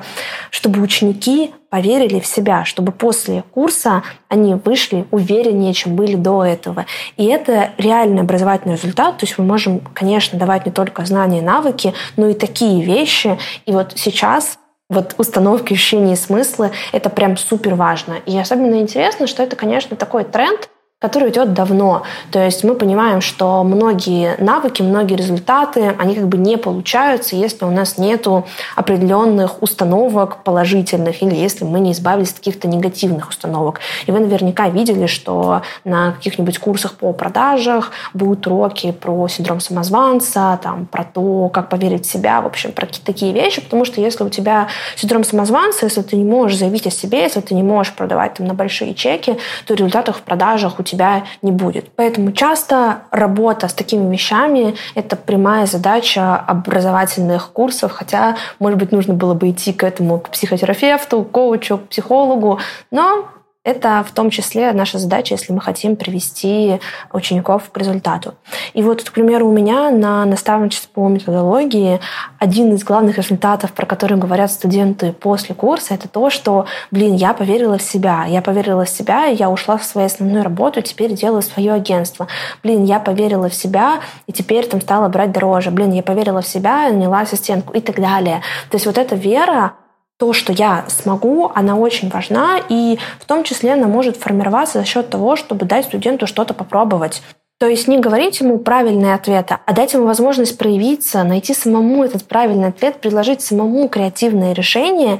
чтобы 0.51 0.79
ученики 0.81 1.53
поверили 1.69 2.19
в 2.19 2.25
себя, 2.25 2.65
чтобы 2.65 2.91
после 2.91 3.43
курса 3.53 4.03
они 4.27 4.55
вышли 4.55 5.05
увереннее, 5.11 5.73
чем 5.73 5.95
были 5.95 6.15
до 6.15 6.43
этого. 6.43 6.85
И 7.15 7.25
это 7.25 7.71
реальный 7.77 8.21
образовательный 8.21 8.75
результат. 8.75 9.17
То 9.17 9.25
есть 9.25 9.37
мы 9.37 9.45
можем, 9.45 9.81
конечно, 9.93 10.28
давать 10.37 10.65
не 10.65 10.71
только 10.71 11.05
знания 11.05 11.39
и 11.39 11.43
навыки, 11.43 11.93
но 12.17 12.27
и 12.27 12.33
такие 12.33 12.83
вещи. 12.83 13.37
И 13.65 13.71
вот 13.71 13.93
сейчас 13.95 14.59
вот 14.89 15.13
установки, 15.17 15.73
ощущения 15.73 16.13
и 16.13 16.17
смыслы— 16.17 16.71
это 16.91 17.09
прям 17.09 17.37
супер 17.37 17.75
важно. 17.75 18.15
И 18.25 18.37
особенно 18.37 18.79
интересно, 18.79 19.27
что 19.27 19.43
это, 19.43 19.55
конечно, 19.55 19.95
такой 19.95 20.23
тренд, 20.23 20.69
который 20.99 21.29
идет 21.29 21.53
давно. 21.53 22.03
То 22.29 22.43
есть 22.43 22.65
мы 22.65 22.75
понимаем, 22.75 23.21
что 23.21 23.63
многие 23.63 24.35
навыки, 24.37 24.81
многие 24.81 25.15
результаты, 25.15 25.95
они 25.97 26.13
как 26.13 26.27
бы 26.27 26.37
не 26.37 26.57
получаются, 26.57 27.37
если 27.37 27.63
у 27.63 27.71
нас 27.71 27.97
нету 27.97 28.45
определенных 28.75 29.63
установок 29.63 30.43
положительных 30.43 31.23
или 31.23 31.35
если 31.35 31.63
мы 31.63 31.79
не 31.79 31.93
избавились 31.93 32.31
от 32.31 32.39
каких-то 32.39 32.67
негативных 32.67 33.29
установок. 33.29 33.79
И 34.07 34.11
вы 34.11 34.19
наверняка 34.19 34.67
видели, 34.67 35.05
что 35.05 35.61
на 35.85 36.11
каких-нибудь 36.11 36.59
курсах 36.59 36.95
по 36.95 37.13
продажах 37.13 37.91
будут 38.13 38.45
уроки 38.47 38.91
про 38.91 39.29
синдром 39.29 39.61
самозванца, 39.61 40.59
там, 40.61 40.85
про 40.85 41.05
то, 41.05 41.47
как 41.47 41.69
поверить 41.69 42.05
в 42.05 42.11
себя, 42.11 42.41
в 42.41 42.45
общем, 42.45 42.73
про 42.73 42.87
такие 43.05 43.31
вещи, 43.31 43.61
потому 43.61 43.85
что 43.85 44.01
если 44.01 44.25
у 44.25 44.29
тебя 44.29 44.67
синдром 44.97 45.23
самозванца, 45.23 45.85
если 45.85 46.01
ты 46.01 46.17
не 46.17 46.25
можешь 46.25 46.57
заявить 46.57 46.87
о 46.87 46.91
себе, 46.91 47.21
если 47.21 47.39
ты 47.39 47.55
не 47.55 47.63
можешь 47.63 47.93
продавать 47.93 48.33
там 48.33 48.47
на 48.47 48.53
большие 48.53 48.93
чеки, 48.93 49.37
то 49.65 49.75
результатов 49.75 50.17
в 50.17 50.21
продажах 50.23 50.77
у 50.77 50.83
тебя 50.89 51.23
не 51.41 51.51
будет. 51.51 51.89
Поэтому 51.95 52.31
часто 52.31 52.99
работа 53.11 53.67
с 53.67 53.73
такими 53.73 54.11
вещами— 54.11 54.75
это 54.95 55.15
прямая 55.15 55.65
задача 55.65 56.35
образовательных 56.35 57.51
курсов, 57.51 57.91
хотя, 57.91 58.35
может 58.59 58.79
быть, 58.79 58.91
нужно 58.91 59.13
было 59.13 59.33
бы 59.33 59.49
идти 59.49 59.73
к 59.73 59.83
этому, 59.83 60.19
к 60.19 60.29
психотерапевту, 60.29 61.23
к 61.23 61.31
коучу, 61.31 61.77
к 61.77 61.89
психологу, 61.89 62.59
но 62.91 63.27
это 63.65 64.05
в 64.07 64.11
том 64.13 64.29
числе 64.29 64.71
наша 64.71 64.99
задача, 64.99 65.33
если 65.33 65.51
мы 65.51 65.59
хотим 65.59 65.97
привести 65.97 66.79
учеников 67.11 67.69
к 67.71 67.77
результату. 67.77 68.35
И 68.73 68.81
вот, 68.81 69.03
к 69.03 69.11
примеру, 69.11 69.47
у 69.47 69.51
меня 69.51 69.91
на 69.91 70.23
наставничестве 70.23 70.89
по 70.93 71.07
методологии 71.09 71.99
один 72.39 72.73
из 72.73 72.83
главных 72.85 73.17
результатов, 73.17 73.73
про 73.73 73.85
который 73.85 74.17
говорят 74.17 74.49
студенты 74.51 75.11
после 75.11 75.55
курса, 75.55 75.93
это 75.93 76.07
то, 76.07 76.29
что, 76.29 76.67
блин, 76.89 77.15
я 77.15 77.33
поверила 77.33 77.77
в 77.77 77.81
себя. 77.81 78.25
Я 78.25 78.41
поверила 78.41 78.85
в 78.85 78.89
себя, 78.89 79.25
я 79.25 79.49
ушла 79.49 79.77
в 79.77 79.83
свою 79.83 80.07
основную 80.07 80.43
работу, 80.43 80.81
теперь 80.81 81.13
делаю 81.13 81.41
свое 81.41 81.73
агентство. 81.73 82.27
Блин, 82.63 82.85
я 82.85 82.99
поверила 82.99 83.49
в 83.49 83.53
себя, 83.53 83.99
и 84.25 84.31
теперь 84.31 84.67
там 84.67 84.79
стала 84.79 85.09
брать 85.09 85.33
дороже. 85.33 85.69
Блин, 85.69 85.91
я 85.91 86.01
поверила 86.01 86.41
в 86.41 86.47
себя, 86.47 86.89
наняла 86.89 87.21
ассистентку 87.21 87.73
и 87.73 87.81
так 87.81 87.97
далее. 87.97 88.41
То 88.69 88.75
есть 88.75 88.85
вот 88.85 88.97
эта 88.97 89.15
вера, 89.15 89.73
то, 90.19 90.33
что 90.33 90.51
я 90.51 90.83
смогу, 90.89 91.49
она 91.55 91.77
очень 91.77 92.09
важна, 92.09 92.59
и 92.67 92.99
в 93.19 93.25
том 93.25 93.45
числе 93.45 93.73
она 93.73 93.87
может 93.87 94.17
формироваться 94.17 94.79
за 94.79 94.85
счет 94.85 95.09
того, 95.09 95.37
чтобы 95.37 95.65
дать 95.65 95.85
студенту 95.85 96.27
что-то 96.27 96.53
попробовать. 96.53 97.21
То 97.57 97.67
есть 97.67 97.89
не 97.89 97.99
говорить 97.99 98.39
ему 98.39 98.57
правильные 98.57 99.15
ответы, 99.15 99.57
а 99.65 99.73
дать 99.73 99.93
ему 99.93 100.05
возможность 100.05 100.57
проявиться, 100.57 101.23
найти 101.23 101.53
самому 101.53 102.03
этот 102.03 102.25
правильный 102.25 102.69
ответ, 102.69 103.01
предложить 103.01 103.41
самому 103.41 103.89
креативное 103.89 104.53
решение 104.53 105.19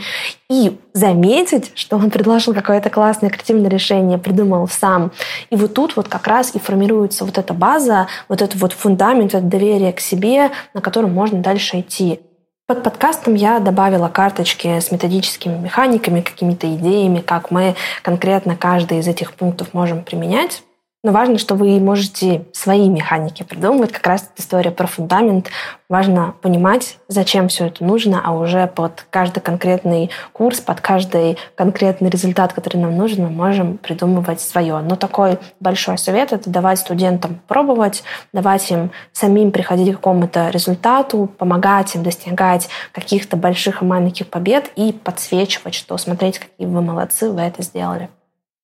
и 0.49 0.77
заметить, 0.93 1.71
что 1.75 1.97
он 1.97 2.11
предложил 2.11 2.53
какое-то 2.53 2.89
классное 2.89 3.29
креативное 3.29 3.69
решение, 3.69 4.17
придумал 4.17 4.67
сам. 4.67 5.11
И 5.49 5.55
вот 5.55 5.73
тут 5.73 5.97
вот 5.97 6.07
как 6.07 6.27
раз 6.27 6.55
и 6.55 6.59
формируется 6.59 7.25
вот 7.25 7.37
эта 7.37 7.53
база, 7.53 8.07
вот 8.29 8.41
этот 8.41 8.59
вот 8.59 8.73
фундамент, 8.73 9.33
это 9.33 9.43
доверие 9.43 9.91
к 9.91 9.99
себе, 9.99 10.51
на 10.73 10.79
котором 10.79 11.13
можно 11.13 11.39
дальше 11.39 11.81
идти. 11.81 12.21
Под 12.69 12.83
подкастом 12.83 13.33
я 13.33 13.57
добавила 13.57 14.09
карточки 14.09 14.79
с 14.79 14.91
методическими 14.91 15.57
механиками, 15.57 16.21
какими-то 16.21 16.71
идеями, 16.75 17.19
как 17.19 17.49
мы 17.49 17.73
конкретно 18.03 18.55
каждый 18.55 18.99
из 18.99 19.07
этих 19.07 19.33
пунктов 19.33 19.73
можем 19.73 20.03
применять. 20.03 20.61
Но 21.01 21.13
важно, 21.13 21.37
что 21.37 21.55
вы 21.55 21.79
можете 21.79 22.43
свои 22.51 22.89
механики 22.89 23.43
придумывать. 23.43 23.93
Как 23.93 24.05
раз 24.05 24.29
история 24.35 24.71
про 24.71 24.85
фундамент. 24.85 25.49
Важно 25.87 26.35
понимать, 26.41 26.97
зачем 27.07 27.47
все 27.47 27.67
это 27.67 27.85
нужно, 27.85 28.21
а 28.21 28.33
уже 28.33 28.67
под 28.67 29.05
каждый 29.09 29.39
конкретный 29.39 30.09
курс, 30.33 30.59
под 30.59 30.81
каждый 30.81 31.37
конкретный 31.55 32.09
результат, 32.09 32.51
который 32.51 32.77
нам 32.77 32.97
нужен, 32.97 33.23
мы 33.23 33.29
можем 33.29 33.77
придумывать 33.77 34.41
свое. 34.41 34.79
Но 34.79 34.97
такой 34.97 35.39
большой 35.61 35.97
совет— 35.97 36.31
это 36.33 36.49
давать 36.49 36.79
студентам 36.79 37.39
пробовать, 37.47 38.03
давать 38.33 38.69
им 38.69 38.91
самим 39.13 39.51
приходить 39.53 39.93
к 39.93 39.97
какому-то 39.97 40.49
результату, 40.49 41.31
помогать 41.37 41.95
им 41.95 42.03
достигать 42.03 42.67
каких-то 42.91 43.37
больших 43.37 43.81
и 43.81 43.85
маленьких 43.85 44.27
побед 44.27 44.69
и 44.75 44.91
подсвечивать, 44.91 45.75
что 45.75 45.97
смотрите, 45.97 46.41
какие 46.41 46.67
вы 46.67 46.81
молодцы, 46.81 47.31
вы 47.31 47.39
это 47.39 47.63
сделали. 47.63 48.09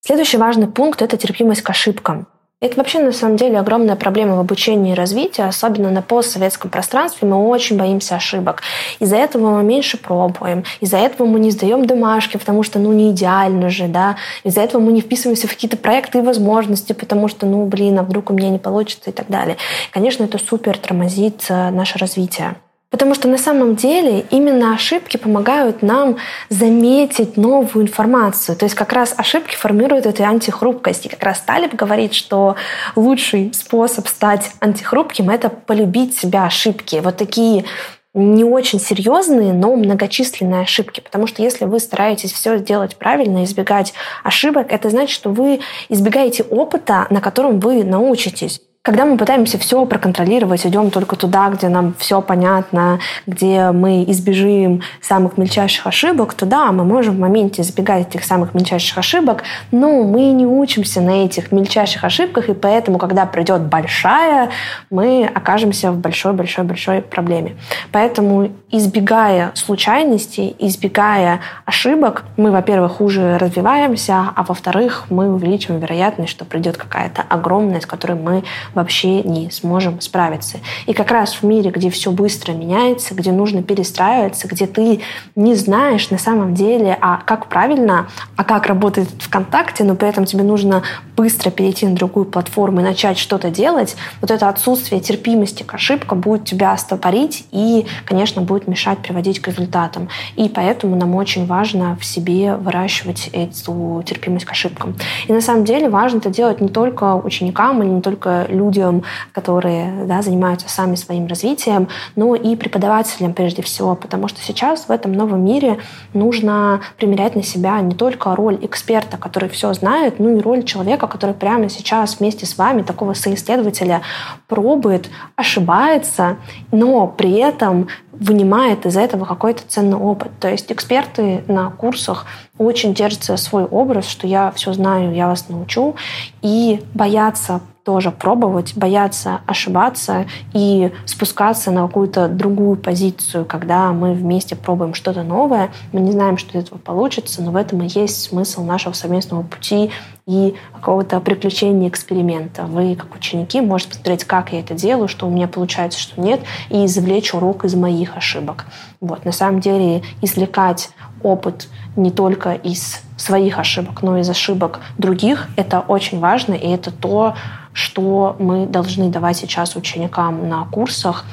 Следующий 0.05 0.37
важный 0.37 0.67
пункт– 0.67 1.01
это 1.01 1.17
терпимость 1.17 1.63
к 1.63 1.69
ошибкам. 1.71 2.27
Это 2.61 2.77
вообще 2.77 2.99
на 2.99 3.11
самом 3.11 3.37
деле 3.37 3.57
огромная 3.57 3.95
проблема 3.95 4.35
в 4.35 4.39
обучении 4.39 4.91
и 4.91 4.95
развитии, 4.95 5.41
особенно 5.41 5.89
на 5.89 6.03
постсоветском 6.03 6.69
пространстве. 6.69 7.27
Мы 7.27 7.35
очень 7.37 7.75
боимся 7.75 8.15
ошибок. 8.15 8.61
Из-за 8.99 9.15
этого 9.15 9.57
мы 9.57 9.63
меньше 9.63 9.97
пробуем. 9.97 10.63
Из-за 10.79 10.97
этого 10.97 11.25
мы 11.25 11.39
не 11.39 11.49
сдаем 11.49 11.87
домашки, 11.87 12.37
потому 12.37 12.61
что 12.61 12.77
ну 12.77 12.93
не 12.93 13.09
идеально 13.09 13.71
же, 13.71 13.87
да. 13.87 14.17
Из-за 14.43 14.61
этого 14.61 14.79
мы 14.79 14.91
не 14.91 15.01
вписываемся 15.01 15.47
в 15.47 15.49
какие-то 15.49 15.75
проекты 15.75 16.19
и 16.19 16.21
возможности, 16.21 16.93
потому 16.93 17.27
что 17.27 17.47
ну 17.47 17.65
блин, 17.65 17.97
а 17.97 18.03
вдруг 18.03 18.29
у 18.29 18.33
меня 18.33 18.51
не 18.51 18.59
получится 18.59 19.09
и 19.09 19.13
так 19.13 19.27
далее. 19.27 19.57
Конечно, 19.89 20.23
это 20.23 20.37
супер 20.37 20.77
тормозит 20.77 21.45
э, 21.49 21.71
наше 21.71 21.97
развитие. 21.97 22.57
Потому 22.95 23.13
что 23.13 23.27
на 23.27 23.37
самом 23.37 23.75
деле 23.75 24.25
именно 24.31 24.73
ошибки 24.73 25.17
помогают 25.17 25.81
нам 25.81 26.15
заметить 26.47 27.35
новую 27.35 27.83
информацию. 27.83 28.55
То 28.55 28.63
есть 28.63 28.73
как 28.73 28.93
раз 28.93 29.13
ошибки 29.17 29.53
формируют 29.53 30.05
эту 30.05 30.23
антихрупкость. 30.23 31.05
И 31.05 31.09
как 31.09 31.21
раз 31.21 31.41
Талиб 31.41 31.75
говорит, 31.75 32.13
что 32.13 32.55
лучший 32.95 33.51
способ 33.53 34.07
стать 34.07 34.51
антихрупким— 34.61 35.29
это 35.29 35.49
полюбить 35.49 36.17
себя 36.17 36.45
ошибки. 36.45 37.01
Вот 37.03 37.17
такие 37.17 37.65
не 38.13 38.45
очень 38.45 38.79
серьезные, 38.79 39.51
но 39.51 39.75
многочисленные 39.75 40.61
ошибки. 40.61 41.01
Потому 41.01 41.27
что 41.27 41.43
если 41.43 41.65
вы 41.65 41.81
стараетесь 41.81 42.31
все 42.31 42.57
сделать 42.59 42.95
правильно, 42.95 43.43
избегать 43.43 43.93
ошибок, 44.23 44.67
это 44.69 44.89
значит, 44.89 45.13
что 45.13 45.31
вы 45.31 45.59
избегаете 45.89 46.43
опыта, 46.43 47.07
на 47.09 47.19
котором 47.19 47.59
вы 47.59 47.83
научитесь. 47.83 48.61
Когда 48.85 49.03
мы 49.03 49.17
пытаемся 49.17 49.57
все 49.57 49.83
проконтролировать, 49.87 50.63
идем 50.67 50.91
только 50.91 51.15
туда, 51.15 51.49
где 51.49 51.69
нам 51.69 51.95
все 51.97 52.21
понятно, 52.21 52.99
где 53.25 53.71
мы 53.71 54.03
избежим 54.03 54.83
самых 55.01 55.39
мельчайших 55.39 55.87
ошибок, 55.87 56.35
то 56.35 56.45
да, 56.45 56.71
мы 56.71 56.83
можем 56.83 57.15
в 57.15 57.19
моменте 57.19 57.63
избегать 57.63 58.09
этих 58.09 58.23
самых 58.23 58.53
мельчайших 58.53 58.95
ошибок, 58.99 59.41
но 59.71 60.03
мы 60.03 60.27
не 60.33 60.45
учимся 60.45 61.01
на 61.01 61.25
этих 61.25 61.51
мельчайших 61.51 62.03
ошибках, 62.03 62.47
и 62.49 62.53
поэтому, 62.53 62.99
когда 62.99 63.25
придет 63.25 63.63
большая, 63.63 64.51
мы 64.91 65.27
окажемся 65.33 65.91
в 65.91 65.97
большой-большой-большой 65.97 67.01
проблеме. 67.01 67.55
Поэтому, 67.91 68.51
избегая 68.69 69.49
случайностей, 69.55 70.55
избегая 70.59 71.39
ошибок, 71.65 72.23
мы, 72.37 72.51
во-первых, 72.51 72.97
хуже 72.97 73.39
развиваемся, 73.39 74.25
а 74.35 74.43
во-вторых, 74.43 75.05
мы 75.09 75.33
увеличиваем 75.33 75.81
вероятность, 75.81 76.29
что 76.29 76.45
придет 76.45 76.77
какая-то 76.77 77.23
огромная, 77.27 77.79
с 77.79 77.87
которой 77.87 78.13
мы 78.13 78.43
вообще 78.75 79.23
не 79.23 79.49
сможем 79.49 80.01
справиться. 80.01 80.59
И 80.85 80.93
как 80.93 81.11
раз 81.11 81.35
в 81.35 81.43
мире, 81.43 81.71
где 81.71 81.89
все 81.89 82.11
быстро 82.11 82.51
меняется, 82.51 83.15
где 83.15 83.31
нужно 83.31 83.63
перестраиваться, 83.63 84.47
где 84.47 84.67
ты 84.67 85.01
не 85.35 85.55
знаешь 85.55 86.09
на 86.09 86.17
самом 86.17 86.53
деле, 86.53 86.97
а 87.01 87.17
как 87.17 87.47
правильно, 87.47 88.07
а 88.35 88.43
как 88.43 88.67
работает 88.67 89.07
ВКонтакте, 89.19 89.83
но 89.83 89.95
при 89.95 90.09
этом 90.09 90.25
тебе 90.25 90.43
нужно 90.43 90.83
быстро 91.15 91.49
перейти 91.49 91.87
на 91.87 91.95
другую 91.95 92.25
платформу 92.25 92.81
и 92.81 92.83
начать 92.83 93.17
что-то 93.17 93.49
делать, 93.49 93.95
вот 94.21 94.31
это 94.31 94.49
отсутствие 94.49 95.01
терпимости 95.01 95.63
к 95.63 95.73
ошибкам 95.73 96.19
будет 96.19 96.45
тебя 96.45 96.75
стопорить 96.77 97.45
и, 97.51 97.85
конечно, 98.05 98.41
будет 98.41 98.67
мешать 98.67 98.99
приводить 98.99 99.39
к 99.39 99.47
результатам. 99.47 100.09
И 100.35 100.49
поэтому 100.49 100.95
нам 100.95 101.15
очень 101.15 101.45
важно 101.45 101.97
в 101.99 102.05
себе 102.05 102.55
выращивать 102.55 103.29
эту 103.31 104.03
терпимость 104.05 104.45
к 104.45 104.51
ошибкам. 104.51 104.95
И 105.27 105.33
на 105.33 105.41
самом 105.41 105.63
деле 105.63 105.89
важно 105.89 106.17
это 106.17 106.29
делать 106.29 106.59
не 106.61 106.69
только 106.69 107.15
ученикам 107.15 107.81
или 107.81 107.89
не 107.89 108.01
только 108.01 108.45
людям, 108.49 108.64
людям, 108.65 109.03
которые 109.31 110.05
да, 110.05 110.21
занимаются 110.21 110.69
сами 110.69 110.95
своим 110.95 111.27
развитием, 111.27 111.87
но 112.15 112.35
и 112.35 112.55
преподавателям 112.55 113.33
прежде 113.33 113.61
всего, 113.61 113.95
потому 113.95 114.27
что 114.27 114.41
сейчас 114.41 114.87
в 114.87 114.91
этом 114.91 115.13
новом 115.13 115.43
мире 115.45 115.79
нужно 116.13 116.81
примерять 116.97 117.35
на 117.35 117.43
себя 117.43 117.79
не 117.81 117.95
только 117.95 118.35
роль 118.35 118.57
эксперта, 118.61 119.17
который 119.17 119.49
все 119.49 119.73
знает, 119.73 120.19
но 120.19 120.31
и 120.31 120.41
роль 120.41 120.63
человека, 120.63 121.07
который 121.07 121.35
прямо 121.35 121.69
сейчас 121.69 122.19
вместе 122.19 122.45
с 122.45 122.57
вами, 122.57 122.81
такого 122.81 123.13
соисследователя, 123.13 124.01
пробует, 124.47 125.09
ошибается, 125.35 126.37
но 126.71 127.07
при 127.07 127.33
этом 127.33 127.87
вынимает 128.11 128.85
из 128.85 128.97
этого 128.97 129.25
какой-то 129.25 129.63
ценный 129.67 129.97
опыт. 129.97 130.31
То 130.39 130.49
есть 130.49 130.71
эксперты 130.71 131.43
на 131.47 131.69
курсах 131.69 132.25
очень 132.57 132.93
держатся 132.93 133.37
свой 133.37 133.65
образ, 133.65 134.07
что 134.07 134.27
я 134.27 134.51
все 134.51 134.73
знаю, 134.73 135.13
я 135.13 135.27
вас 135.27 135.49
научу, 135.49 135.95
и 136.41 136.81
боятся 136.93 137.61
тоже 137.85 138.09
пробовать, 138.09 138.73
бояться 138.75 139.41
ошибаться 139.45 140.25
и 140.53 140.91
спускаться 141.05 141.69
на 141.69 141.85
какую-то 141.85 142.27
другую 142.27 142.77
позицию, 142.77 143.45
когда 143.45 143.91
мы 143.91 144.13
вместе 144.13 144.55
пробуем 144.55 144.95
что-то 144.95 145.21
новое. 145.21 145.69
Мы 145.93 145.99
не 146.01 146.11
знаем, 146.11 146.39
что 146.39 146.57
из 146.57 146.63
этого 146.63 146.79
получится, 146.79 147.43
но 147.43 147.51
в 147.51 147.55
этом 147.55 147.83
и 147.83 147.87
есть 147.87 148.23
смысл 148.23 148.63
нашего 148.63 148.93
совместного 148.93 149.43
пути 149.43 149.91
и 150.25 150.55
какого-то 150.73 151.19
приключения 151.19 151.87
эксперимента. 151.87 152.63
Вы, 152.63 152.95
как 152.95 153.13
ученики, 153.13 153.61
можете 153.61 153.91
посмотреть, 153.91 154.23
как 154.23 154.51
я 154.51 154.61
это 154.61 154.73
делаю, 154.73 155.07
что 155.07 155.27
у 155.27 155.29
меня 155.29 155.47
получается, 155.47 155.99
что 155.99 156.19
нет, 156.19 156.41
и 156.71 156.85
извлечь 156.85 157.35
урок 157.35 157.65
из 157.65 157.75
моих 157.75 158.17
ошибок. 158.17 158.65
Вот. 158.99 159.25
На 159.25 159.31
самом 159.31 159.59
деле 159.59 160.01
извлекать 160.23 160.89
опыт 161.21 161.67
не 161.95 162.09
только 162.09 162.53
из 162.53 163.03
своих 163.17 163.59
ошибок, 163.59 164.01
но 164.01 164.17
и 164.17 164.21
из 164.21 164.29
ошибок 164.29 164.79
других, 164.97 165.47
это 165.55 165.79
очень 165.79 166.19
важно, 166.19 166.53
и 166.53 166.67
это 166.67 166.91
то, 166.91 167.35
что 167.75 168.37
мы 168.39 168.65
должны 168.65 169.09
давать 169.09 169.35
сейчас 169.35 169.75
ученикам 169.75 170.47
на 170.47 170.63
курсах, 170.63 171.25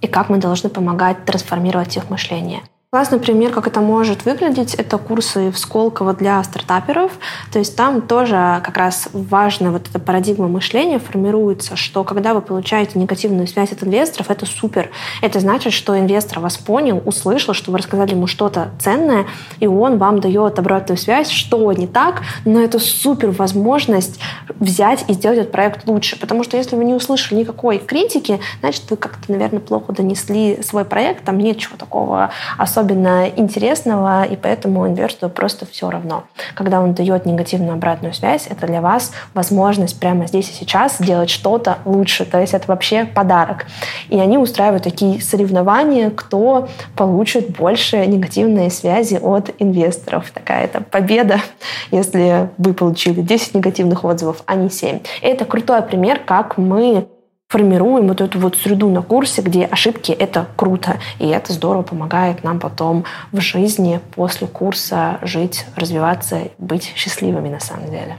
и 0.00 0.06
как 0.06 0.30
мы 0.30 0.38
должны 0.38 0.70
помогать 0.70 1.26
трансформировать 1.26 1.94
их 1.98 2.08
мышление. 2.08 2.62
Классный 2.92 3.20
пример, 3.20 3.52
как 3.52 3.68
это 3.68 3.80
может 3.80 4.24
выглядеть, 4.24 4.74
это 4.74 4.98
курсы 4.98 5.52
в 5.52 5.58
Сколково 5.60 6.12
для 6.12 6.42
стартаперов. 6.42 7.12
То 7.52 7.60
есть 7.60 7.76
там 7.76 8.02
тоже 8.02 8.60
как 8.64 8.76
раз 8.76 9.08
важная 9.12 9.70
вот 9.70 9.86
эта 9.88 10.00
парадигма 10.00 10.48
мышления 10.48 10.98
формируется, 10.98 11.76
что 11.76 12.02
когда 12.02 12.34
вы 12.34 12.40
получаете 12.40 12.98
негативную 12.98 13.46
связь 13.46 13.70
от 13.70 13.84
инвесторов, 13.84 14.28
это 14.28 14.44
супер. 14.44 14.90
Это 15.22 15.38
значит, 15.38 15.72
что 15.72 15.96
инвестор 15.96 16.40
вас 16.40 16.56
понял, 16.56 17.00
услышал, 17.04 17.54
что 17.54 17.70
вы 17.70 17.78
рассказали 17.78 18.10
ему 18.10 18.26
что-то 18.26 18.72
ценное, 18.80 19.26
и 19.60 19.68
он 19.68 19.98
вам 19.98 20.18
дает 20.18 20.58
обратную 20.58 20.98
связь, 20.98 21.30
что 21.30 21.70
не 21.70 21.86
так, 21.86 22.22
но 22.44 22.60
это 22.60 22.80
супер 22.80 23.30
возможность 23.30 24.18
взять 24.58 25.04
и 25.06 25.12
сделать 25.12 25.38
этот 25.38 25.52
проект 25.52 25.86
лучше. 25.86 26.18
Потому 26.18 26.42
что 26.42 26.56
если 26.56 26.74
вы 26.74 26.84
не 26.84 26.94
услышали 26.94 27.38
никакой 27.38 27.78
критики, 27.78 28.40
значит, 28.58 28.82
вы 28.90 28.96
как-то, 28.96 29.30
наверное, 29.30 29.60
плохо 29.60 29.92
донесли 29.92 30.60
свой 30.64 30.84
проект, 30.84 31.24
там 31.24 31.38
нет 31.38 31.56
чего 31.56 31.76
такого 31.76 32.32
особенного 32.58 32.79
особенно 32.80 33.28
интересного, 33.28 34.24
и 34.24 34.36
поэтому 34.36 34.86
инвестору 34.86 35.30
просто 35.30 35.66
все 35.66 35.90
равно. 35.90 36.24
Когда 36.54 36.80
он 36.80 36.94
дает 36.94 37.26
негативную 37.26 37.74
обратную 37.74 38.14
связь, 38.14 38.46
это 38.48 38.66
для 38.66 38.80
вас 38.80 39.12
возможность 39.34 40.00
прямо 40.00 40.26
здесь 40.26 40.50
и 40.50 40.54
сейчас 40.54 40.96
сделать 40.98 41.30
что-то 41.30 41.78
лучше. 41.84 42.24
То 42.24 42.40
есть 42.40 42.54
это 42.54 42.66
вообще 42.68 43.04
подарок. 43.04 43.66
И 44.08 44.18
они 44.18 44.38
устраивают 44.38 44.84
такие 44.84 45.20
соревнования, 45.20 46.10
кто 46.10 46.68
получит 46.96 47.50
больше 47.50 48.06
негативной 48.06 48.70
связи 48.70 49.18
от 49.22 49.50
инвесторов. 49.58 50.30
Такая 50.30 50.64
это 50.64 50.80
победа, 50.80 51.40
если 51.90 52.48
вы 52.56 52.72
получили 52.72 53.20
10 53.20 53.54
негативных 53.54 54.04
отзывов, 54.04 54.42
а 54.46 54.54
не 54.54 54.70
7. 54.70 55.00
И 55.20 55.26
это 55.26 55.44
крутой 55.44 55.82
пример, 55.82 56.20
как 56.24 56.56
мы 56.56 57.06
формируем 57.50 58.06
вот 58.06 58.20
эту 58.20 58.38
вот 58.38 58.56
среду 58.56 58.88
на 58.88 59.02
курсе, 59.02 59.42
где 59.42 59.64
ошибки— 59.64 60.12
это 60.18 60.46
круто, 60.56 61.00
и 61.18 61.26
это 61.26 61.52
здорово 61.52 61.82
помогает 61.82 62.44
нам 62.44 62.60
потом 62.60 63.04
в 63.32 63.40
жизни 63.40 64.00
после 64.14 64.46
курса 64.46 65.18
жить, 65.22 65.66
развиваться, 65.74 66.42
быть 66.58 66.92
счастливыми 66.94 67.48
на 67.48 67.60
самом 67.60 67.90
деле. 67.90 68.18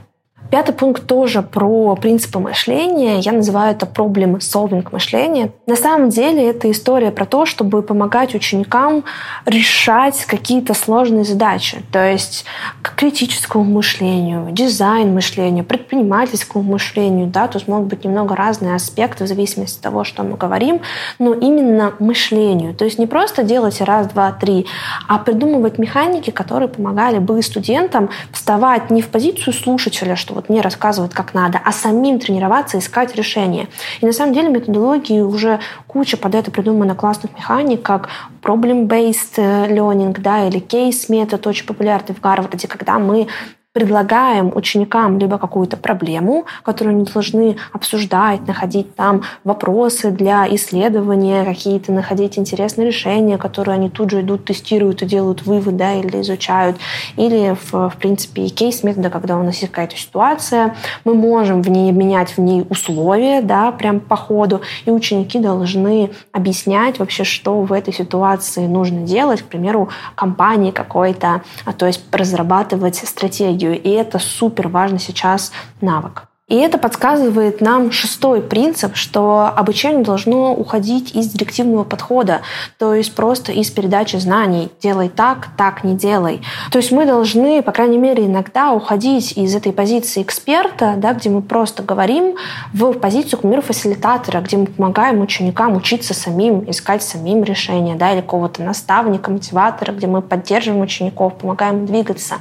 Пятый 0.52 0.74
пункт 0.74 1.06
тоже 1.06 1.40
про 1.40 1.96
принципы 1.96 2.38
мышления. 2.38 3.20
Я 3.20 3.32
называю 3.32 3.70
это 3.70 3.86
проблем 3.86 4.36
solving 4.36 4.86
мышления. 4.92 5.50
На 5.66 5.76
самом 5.76 6.10
деле 6.10 6.46
это 6.46 6.70
история 6.70 7.10
про 7.10 7.24
то, 7.24 7.46
чтобы 7.46 7.80
помогать 7.80 8.34
ученикам 8.34 9.02
решать 9.46 10.26
какие-то 10.26 10.74
сложные 10.74 11.24
задачи. 11.24 11.82
То 11.90 12.06
есть 12.06 12.44
к 12.82 12.94
критическому 12.96 13.64
мышлению, 13.64 14.48
дизайн 14.52 15.14
мышлению, 15.14 15.64
предпринимательскому 15.64 16.62
мышлению. 16.62 17.28
Да, 17.28 17.48
тут 17.48 17.66
могут 17.66 17.88
быть 17.88 18.04
немного 18.04 18.36
разные 18.36 18.74
аспекты 18.74 19.24
в 19.24 19.28
зависимости 19.28 19.78
от 19.78 19.82
того, 19.82 20.04
что 20.04 20.22
мы 20.22 20.36
говорим, 20.36 20.82
но 21.18 21.32
именно 21.32 21.94
мышлению. 21.98 22.74
То 22.74 22.84
есть 22.84 22.98
не 22.98 23.06
просто 23.06 23.42
делать 23.42 23.80
раз, 23.80 24.08
два, 24.08 24.32
три, 24.32 24.66
а 25.08 25.16
придумывать 25.16 25.78
механики, 25.78 26.28
которые 26.28 26.68
помогали 26.68 27.20
бы 27.20 27.40
студентам 27.40 28.10
вставать 28.32 28.90
не 28.90 29.00
в 29.00 29.08
позицию 29.08 29.54
слушателя, 29.54 30.14
что 30.14 30.41
вот 30.42 30.48
мне 30.48 30.60
рассказывают, 30.60 31.14
как 31.14 31.34
надо, 31.34 31.60
а 31.64 31.72
самим 31.72 32.18
тренироваться, 32.18 32.78
искать 32.78 33.14
решения. 33.14 33.68
И 34.00 34.06
на 34.06 34.12
самом 34.12 34.34
деле 34.34 34.48
методологии 34.48 35.20
уже 35.20 35.60
куча 35.86 36.16
под 36.16 36.34
это 36.34 36.50
придумано 36.50 36.94
классных 36.94 37.36
механик, 37.36 37.82
как 37.82 38.08
problem-based 38.42 39.36
learning, 39.36 40.20
да, 40.20 40.46
или 40.46 40.60
case 40.60 41.06
метод, 41.08 41.46
очень 41.46 41.66
популярный 41.66 42.14
в 42.14 42.20
Гарварде, 42.20 42.66
когда 42.66 42.98
мы 42.98 43.28
предлагаем 43.72 44.52
ученикам 44.54 45.18
либо 45.18 45.38
какую-то 45.38 45.78
проблему, 45.78 46.44
которую 46.62 46.96
они 46.96 47.04
должны 47.04 47.56
обсуждать, 47.72 48.46
находить 48.46 48.94
там 48.94 49.22
вопросы 49.44 50.10
для 50.10 50.46
исследования, 50.54 51.44
какие-то 51.44 51.90
находить 51.90 52.38
интересные 52.38 52.86
решения, 52.86 53.38
которые 53.38 53.76
они 53.76 53.88
тут 53.88 54.10
же 54.10 54.20
идут, 54.20 54.44
тестируют 54.44 55.02
и 55.02 55.06
делают 55.06 55.46
вывод, 55.46 55.76
да, 55.76 55.94
или 55.94 56.20
изучают. 56.20 56.76
Или, 57.16 57.56
в, 57.62 57.88
в 57.88 57.96
принципе, 57.96 58.46
кейс-метода, 58.48 59.08
когда 59.08 59.38
у 59.38 59.42
нас 59.42 59.56
есть 59.56 59.72
какая-то 59.72 59.96
ситуация, 59.96 60.76
мы 61.04 61.14
можем 61.14 61.62
в 61.62 61.70
ней 61.70 61.90
менять 61.92 62.36
в 62.36 62.40
ней 62.40 62.66
условия, 62.68 63.40
да, 63.40 63.72
прям 63.72 64.00
по 64.00 64.16
ходу, 64.16 64.60
и 64.84 64.90
ученики 64.90 65.38
должны 65.38 66.10
объяснять 66.32 66.98
вообще, 66.98 67.24
что 67.24 67.62
в 67.62 67.72
этой 67.72 67.94
ситуации 67.94 68.66
нужно 68.66 69.00
делать, 69.00 69.40
к 69.40 69.46
примеру, 69.46 69.88
компании 70.14 70.72
какой-то, 70.72 71.40
а 71.64 71.72
то 71.72 71.86
есть 71.86 72.02
разрабатывать 72.12 72.96
стратегию 72.96 73.61
видео, 73.62 73.72
и 73.72 73.90
это 73.90 74.18
супер 74.18 74.68
важный 74.68 74.98
сейчас 74.98 75.52
навык. 75.80 76.31
И 76.52 76.56
это 76.56 76.76
подсказывает 76.76 77.62
нам 77.62 77.90
шестой 77.90 78.42
принцип, 78.42 78.94
что 78.94 79.50
обучение 79.56 80.04
должно 80.04 80.52
уходить 80.52 81.16
из 81.16 81.28
директивного 81.28 81.84
подхода, 81.84 82.42
то 82.78 82.92
есть 82.92 83.14
просто 83.14 83.52
из 83.52 83.70
передачи 83.70 84.16
знаний. 84.16 84.70
Делай 84.82 85.08
так, 85.08 85.48
так 85.56 85.82
не 85.82 85.94
делай. 85.94 86.42
То 86.70 86.76
есть 86.76 86.92
мы 86.92 87.06
должны, 87.06 87.62
по 87.62 87.72
крайней 87.72 87.96
мере, 87.96 88.26
иногда 88.26 88.72
уходить 88.72 89.32
из 89.32 89.54
этой 89.56 89.72
позиции 89.72 90.20
эксперта, 90.20 90.96
да, 90.98 91.14
где 91.14 91.30
мы 91.30 91.40
просто 91.40 91.82
говорим, 91.82 92.36
в 92.74 92.92
позицию, 92.92 93.38
к 93.38 93.42
примеру, 93.42 93.62
фасилитатора, 93.62 94.42
где 94.42 94.58
мы 94.58 94.66
помогаем 94.66 95.22
ученикам 95.22 95.74
учиться 95.74 96.12
самим, 96.12 96.70
искать 96.70 97.02
самим 97.02 97.44
решения, 97.44 97.94
да, 97.94 98.12
или 98.12 98.20
какого-то 98.20 98.62
наставника, 98.62 99.30
мотиватора, 99.30 99.92
где 99.92 100.06
мы 100.06 100.20
поддерживаем 100.20 100.82
учеников, 100.82 101.38
помогаем 101.38 101.86
двигаться. 101.86 102.34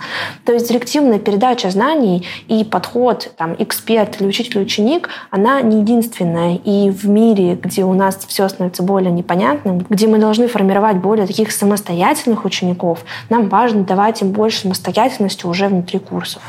То 0.46 0.52
есть 0.52 0.68
директивная 0.68 1.20
передача 1.20 1.70
знаний 1.70 2.28
и 2.50 2.66
подход 2.66 3.32
там, 3.38 3.56
эксперт 3.58 4.01
эксперт 4.02 4.22
или 4.22 4.28
учитель-ученик, 4.28 5.10
она 5.30 5.62
не 5.62 5.82
единственная. 5.82 6.56
И 6.56 6.90
в 6.90 7.08
мире, 7.08 7.56
где 7.56 7.84
у 7.84 7.94
нас 7.94 8.18
все 8.28 8.48
становится 8.50 8.84
более 8.84 9.12
непонятным, 9.12 9.86
где 9.90 10.08
мы 10.08 10.18
должны 10.18 10.48
формировать 10.48 10.98
более 10.98 11.28
таких 11.28 11.52
самостоятельных 11.52 12.46
учеников, 12.46 13.04
нам 13.30 13.50
важно 13.50 13.84
давать 13.84 14.22
им 14.22 14.32
больше 14.32 14.62
самостоятельности 14.62 15.46
уже 15.46 15.68
внутри 15.68 16.00
курсов. 16.00 16.42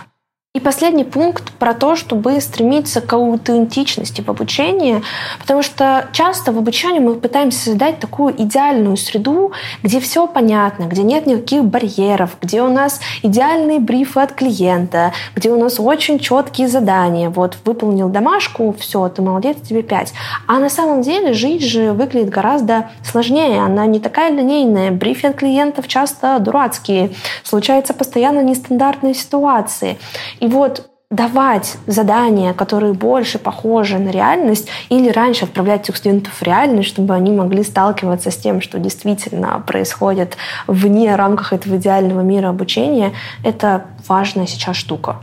И 0.54 0.60
последний 0.60 1.04
пункт 1.04 1.50
про 1.52 1.72
то, 1.72 1.96
чтобы 1.96 2.38
стремиться 2.42 3.00
к 3.00 3.10
аутентичности 3.14 4.20
в 4.20 4.28
обучении, 4.28 5.02
потому 5.40 5.62
что 5.62 6.08
часто 6.12 6.52
в 6.52 6.58
обучении 6.58 6.98
мы 6.98 7.14
пытаемся 7.14 7.58
создать 7.58 8.00
такую 8.00 8.34
идеальную 8.38 8.98
среду, 8.98 9.52
где 9.82 9.98
все 9.98 10.26
понятно, 10.26 10.84
где 10.84 11.04
нет 11.04 11.24
никаких 11.24 11.64
барьеров, 11.64 12.36
где 12.42 12.60
у 12.60 12.70
нас 12.70 13.00
идеальные 13.22 13.80
брифы 13.80 14.20
от 14.20 14.34
клиента, 14.34 15.14
где 15.34 15.50
у 15.50 15.58
нас 15.58 15.80
очень 15.80 16.18
четкие 16.18 16.68
задания. 16.68 17.30
Вот 17.30 17.56
выполнил 17.64 18.10
домашку, 18.10 18.76
все, 18.78 19.08
ты 19.08 19.22
молодец, 19.22 19.56
тебе 19.66 19.82
пять. 19.82 20.12
А 20.46 20.58
на 20.58 20.68
самом 20.68 21.00
деле 21.00 21.32
жизнь 21.32 21.64
же 21.64 21.94
выглядит 21.94 22.28
гораздо 22.28 22.90
сложнее, 23.10 23.62
она 23.62 23.86
не 23.86 24.00
такая 24.00 24.30
линейная. 24.30 24.90
Брифы 24.90 25.28
от 25.28 25.36
клиентов 25.36 25.88
часто 25.88 26.38
дурацкие, 26.40 27.14
случаются 27.42 27.94
постоянно 27.94 28.40
нестандартные 28.42 29.14
ситуации. 29.14 29.96
И 30.42 30.48
вот 30.48 30.90
давать 31.08 31.76
задания, 31.86 32.52
которые 32.52 32.94
больше 32.94 33.38
похожи 33.38 33.96
на 33.98 34.08
реальность, 34.08 34.68
или 34.88 35.08
раньше 35.08 35.44
отправлять 35.44 35.82
этих 35.82 35.96
студентов 35.96 36.32
в 36.32 36.42
реальность, 36.42 36.88
чтобы 36.88 37.14
они 37.14 37.30
могли 37.30 37.62
сталкиваться 37.62 38.32
с 38.32 38.36
тем, 38.36 38.60
что 38.60 38.80
действительно 38.80 39.62
происходит 39.64 40.36
вне 40.66 41.14
рамках 41.14 41.52
этого 41.52 41.76
идеального 41.76 42.22
мира 42.22 42.48
обучения, 42.48 43.12
это 43.44 43.84
важная 44.08 44.46
сейчас 44.46 44.74
штука. 44.74 45.20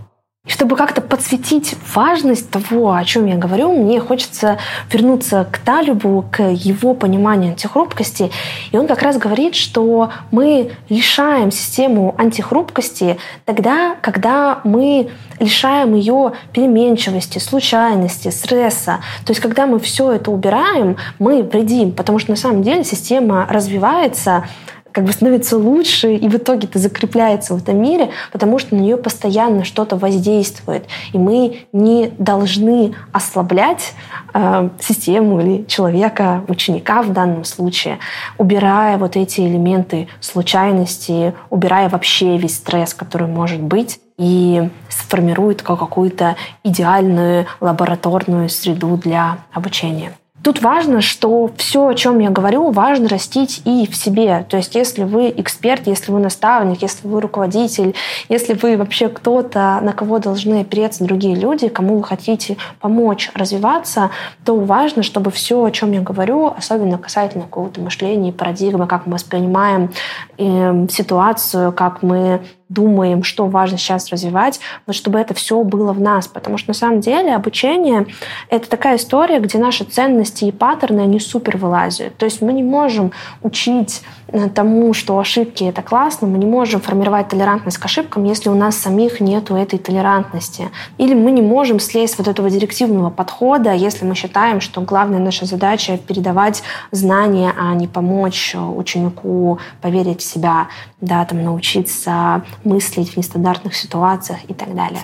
И 0.49 0.51
чтобы 0.51 0.75
как-то 0.75 0.99
подсветить 0.99 1.75
важность 1.93 2.49
того, 2.49 2.93
о 2.93 3.05
чем 3.05 3.27
я 3.27 3.35
говорю, 3.35 3.71
мне 3.71 3.99
хочется 3.99 4.57
вернуться 4.91 5.47
к 5.49 5.59
Талибу, 5.59 6.25
к 6.31 6.41
его 6.41 6.95
пониманию 6.95 7.51
антихрупкости. 7.51 8.31
И 8.71 8.77
он 8.77 8.87
как 8.87 9.03
раз 9.03 9.19
говорит, 9.19 9.53
что 9.53 10.09
мы 10.31 10.71
лишаем 10.89 11.51
систему 11.51 12.15
антихрупкости 12.17 13.19
тогда, 13.45 13.95
когда 14.01 14.61
мы 14.63 15.11
лишаем 15.39 15.93
ее 15.93 16.33
переменчивости, 16.51 17.37
случайности, 17.37 18.29
стресса. 18.29 19.01
То 19.25 19.31
есть, 19.31 19.41
когда 19.41 19.67
мы 19.67 19.79
все 19.79 20.13
это 20.13 20.31
убираем, 20.31 20.97
мы 21.19 21.43
вредим, 21.43 21.91
потому 21.91 22.17
что 22.17 22.31
на 22.31 22.37
самом 22.37 22.63
деле 22.63 22.83
система 22.83 23.45
развивается 23.47 24.45
как 24.91 25.05
бы 25.05 25.11
становится 25.11 25.57
лучше, 25.57 26.15
и 26.15 26.27
в 26.27 26.35
итоге 26.35 26.67
это 26.67 26.79
закрепляется 26.79 27.53
в 27.53 27.63
этом 27.63 27.81
мире, 27.81 28.09
потому 28.31 28.59
что 28.59 28.75
на 28.75 28.79
нее 28.79 28.97
постоянно 28.97 29.63
что-то 29.63 29.95
воздействует. 29.95 30.85
И 31.13 31.17
мы 31.17 31.61
не 31.73 32.11
должны 32.17 32.93
ослаблять 33.11 33.93
э, 34.33 34.69
систему 34.79 35.41
или 35.41 35.65
человека, 35.65 36.43
ученика 36.47 37.01
в 37.01 37.13
данном 37.13 37.43
случае, 37.45 37.99
убирая 38.37 38.97
вот 38.97 39.15
эти 39.15 39.41
элементы 39.41 40.07
случайности, 40.19 41.33
убирая 41.49 41.89
вообще 41.89 42.37
весь 42.37 42.55
стресс, 42.55 42.93
который 42.93 43.27
может 43.27 43.61
быть 43.61 43.99
и 44.17 44.69
сформирует 44.89 45.61
какую-то 45.61 46.35
идеальную 46.63 47.47
лабораторную 47.61 48.49
среду 48.49 48.97
для 48.97 49.39
обучения. 49.53 50.18
Тут 50.41 50.61
важно, 50.61 51.01
что 51.01 51.49
все, 51.57 51.87
о 51.87 51.93
чем 51.93 52.19
я 52.19 52.29
говорю, 52.29 52.71
важно 52.71 53.09
растить 53.09 53.61
и 53.65 53.85
в 53.87 53.95
себе. 53.95 54.45
То 54.49 54.57
есть 54.57 54.73
если 54.75 55.03
вы 55.03 55.33
эксперт, 55.35 55.85
если 55.87 56.11
вы 56.11 56.19
наставник, 56.19 56.81
если 56.81 57.07
вы 57.07 57.19
руководитель, 57.19 57.93
если 58.29 58.53
вы 58.53 58.77
вообще 58.77 59.09
кто-то, 59.09 59.79
на 59.81 59.91
кого 59.91 60.19
должны 60.19 60.61
опереться 60.61 61.03
другие 61.03 61.35
люди, 61.35 61.67
кому 61.67 61.97
вы 61.97 62.03
хотите 62.03 62.57
помочь 62.79 63.31
развиваться, 63.33 64.11
то 64.45 64.55
важно, 64.55 65.03
чтобы 65.03 65.29
все, 65.31 65.63
о 65.63 65.71
чем 65.71 65.91
я 65.91 66.01
говорю, 66.01 66.53
особенно 66.55 66.97
касательно 66.97 67.43
какого-то 67.43 67.81
мышления, 67.81 68.31
парадигмы, 68.31 68.87
как 68.87 69.05
мы 69.05 69.13
воспринимаем 69.13 69.91
э, 70.37 70.87
ситуацию, 70.89 71.73
как 71.73 72.01
мы 72.01 72.41
думаем, 72.69 73.23
что 73.23 73.47
важно 73.47 73.77
сейчас 73.77 74.09
развивать, 74.09 74.59
вот 74.85 74.95
чтобы 74.95 75.19
это 75.19 75.33
все 75.33 75.61
было 75.63 75.91
в 75.91 75.99
нас. 75.99 76.27
Потому 76.27 76.57
что 76.57 76.69
на 76.69 76.75
самом 76.75 76.99
деле 77.01 77.35
обучение— 77.35 78.05
это 78.49 78.69
такая 78.69 78.97
история, 78.97 79.39
где 79.39 79.57
наши 79.57 79.83
ценности 79.83 80.45
и 80.45 80.51
паттерны, 80.51 81.01
они 81.01 81.19
супер 81.19 81.57
вылазят. 81.57 82.15
То 82.17 82.25
есть 82.25 82.41
мы 82.41 82.53
не 82.53 82.61
можем 82.61 83.11
учить 83.41 84.03
э, 84.27 84.49
тому, 84.49 84.93
что 84.93 85.17
ошибки— 85.17 85.63
это 85.65 85.81
классно, 85.81 86.27
мы 86.27 86.37
не 86.37 86.45
можем 86.45 86.79
формировать 86.79 87.29
толерантность 87.29 87.79
к 87.79 87.85
ошибкам, 87.85 88.23
если 88.25 88.49
у 88.49 88.55
нас 88.55 88.77
самих 88.77 89.19
нету 89.19 89.55
этой 89.55 89.79
толерантности. 89.79 90.69
Или 90.99 91.15
мы 91.15 91.31
не 91.31 91.41
можем 91.41 91.79
слезть 91.79 92.19
вот 92.19 92.27
этого 92.27 92.51
директивного 92.51 93.09
подхода, 93.09 93.73
если 93.73 94.05
мы 94.05 94.13
считаем, 94.13 94.61
что 94.61 94.81
главная 94.81 95.19
наша 95.19 95.45
задача— 95.45 95.97
передавать 96.07 96.61
знания, 96.91 97.51
а 97.57 97.73
не 97.73 97.87
помочь 97.87 98.55
ученику 98.55 99.57
поверить 99.81 100.21
в 100.21 100.23
себя, 100.23 100.67
да, 101.01 101.25
там, 101.25 101.43
научиться 101.43 102.43
мыслить 102.63 103.13
в 103.13 103.17
нестандартных 103.17 103.75
ситуациях 103.75 104.39
и 104.47 104.53
так 104.53 104.75
далее. 104.75 105.01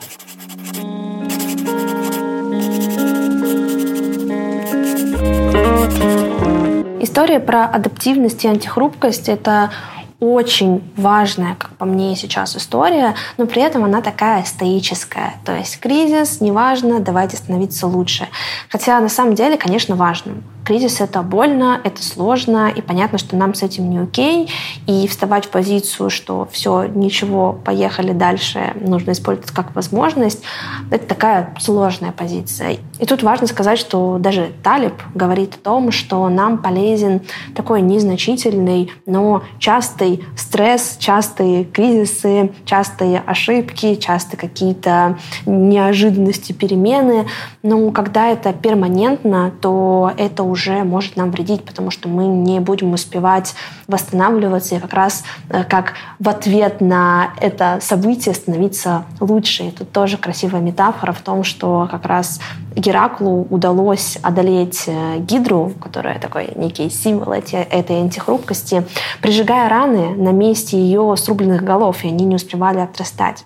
История 7.00 7.40
про 7.40 7.66
адаптивность 7.66 8.44
и 8.44 8.48
антихрупкость— 8.48 9.30
это 9.30 9.72
очень 10.20 10.82
важная, 10.96 11.56
как 11.56 11.76
по 11.78 11.86
мне 11.86 12.16
сейчас, 12.16 12.56
история, 12.56 13.16
но 13.38 13.46
при 13.46 13.62
этом 13.62 13.84
она 13.84 14.02
такая 14.02 14.44
стоическая. 14.44 15.36
То 15.46 15.56
есть 15.56 15.80
кризис, 15.80 16.42
неважно, 16.42 17.00
давайте 17.00 17.38
становиться 17.38 17.88
лучше. 17.88 18.28
Хотя 18.70 19.00
на 19.00 19.10
самом 19.10 19.36
деле, 19.36 19.58
конечно, 19.58 19.96
важно. 19.96 20.36
Кризис— 20.66 21.00
это 21.00 21.22
больно, 21.22 21.80
это 21.84 22.02
сложно, 22.02 22.72
и 22.76 22.82
понятно, 22.82 23.20
что 23.20 23.36
нам 23.36 23.54
с 23.54 23.62
этим 23.62 23.88
не 23.88 24.00
окей. 24.00 24.50
И 24.88 25.08
вставать 25.08 25.46
в 25.46 25.50
позицию, 25.50 26.10
что 26.10 26.48
все, 26.52 26.86
ничего, 26.86 27.54
поехали 27.54 28.14
дальше, 28.14 28.74
нужно 28.82 29.12
использовать 29.12 29.52
как 29.52 29.76
возможность, 29.76 30.42
это 30.90 31.06
такая 31.06 31.54
сложная 31.60 32.12
позиция. 32.12 32.78
И 33.00 33.06
тут 33.06 33.22
важно 33.22 33.46
сказать, 33.46 33.78
что 33.78 34.18
даже 34.20 34.54
Талиб 34.64 34.96
говорит 35.14 35.54
о 35.56 35.60
том, 35.60 35.92
что 35.92 36.28
нам 36.30 36.58
полезен 36.58 37.22
такой 37.54 37.82
незначительный, 37.82 38.92
но 39.06 39.44
частый 40.06 40.24
стресс, 40.36 40.98
частые 41.00 41.66
кризисы, 41.66 42.52
частые 42.66 43.20
ошибки, 43.26 43.96
часто 43.96 44.38
какие-то 44.38 45.18
неожиданности, 45.46 46.54
перемены. 46.54 47.28
Но 47.64 47.92
когда 47.92 48.28
это 48.28 48.54
перманентно, 48.54 49.52
то 49.62 50.12
это 50.18 50.44
уже 50.44 50.84
может 50.84 51.16
нам 51.16 51.32
вредить, 51.32 51.64
потому 51.64 51.92
что 51.92 52.10
мы 52.10 52.26
не 52.26 52.60
будем 52.60 52.94
успевать 52.94 53.56
восстанавливаться 53.88 54.76
и 54.76 54.80
как 54.80 54.94
раз 54.94 55.24
э, 55.50 55.64
как 55.64 55.94
в 56.20 56.30
ответ 56.30 56.82
на 56.82 57.32
это 57.42 57.80
событие 57.82 58.34
становиться 58.34 59.06
лучше. 59.20 59.64
И 59.64 59.72
тут 59.72 59.92
тоже 59.92 60.18
красивая 60.18 60.62
метафора 60.62 61.12
в 61.12 61.22
том, 61.22 61.44
что 61.44 61.88
как 61.90 62.06
раз 62.06 62.40
Гераклу 62.76 63.48
удалось 63.50 64.18
одолеть 64.22 64.84
э, 64.88 65.20
Гидру, 65.20 65.74
которая 65.82 66.20
такой 66.20 66.50
некий 66.56 66.90
символ 66.90 67.34
этой 67.34 68.02
антихрупкости, 68.02 68.86
прижигая 69.22 69.70
раны 69.70 70.10
на 70.16 70.32
месте 70.32 70.78
ее 70.78 71.16
срубленных 71.18 71.64
голов, 71.64 72.04
и 72.04 72.10
они 72.10 72.26
не 72.26 72.36
успевали 72.36 72.80
отрастать. 72.80 73.46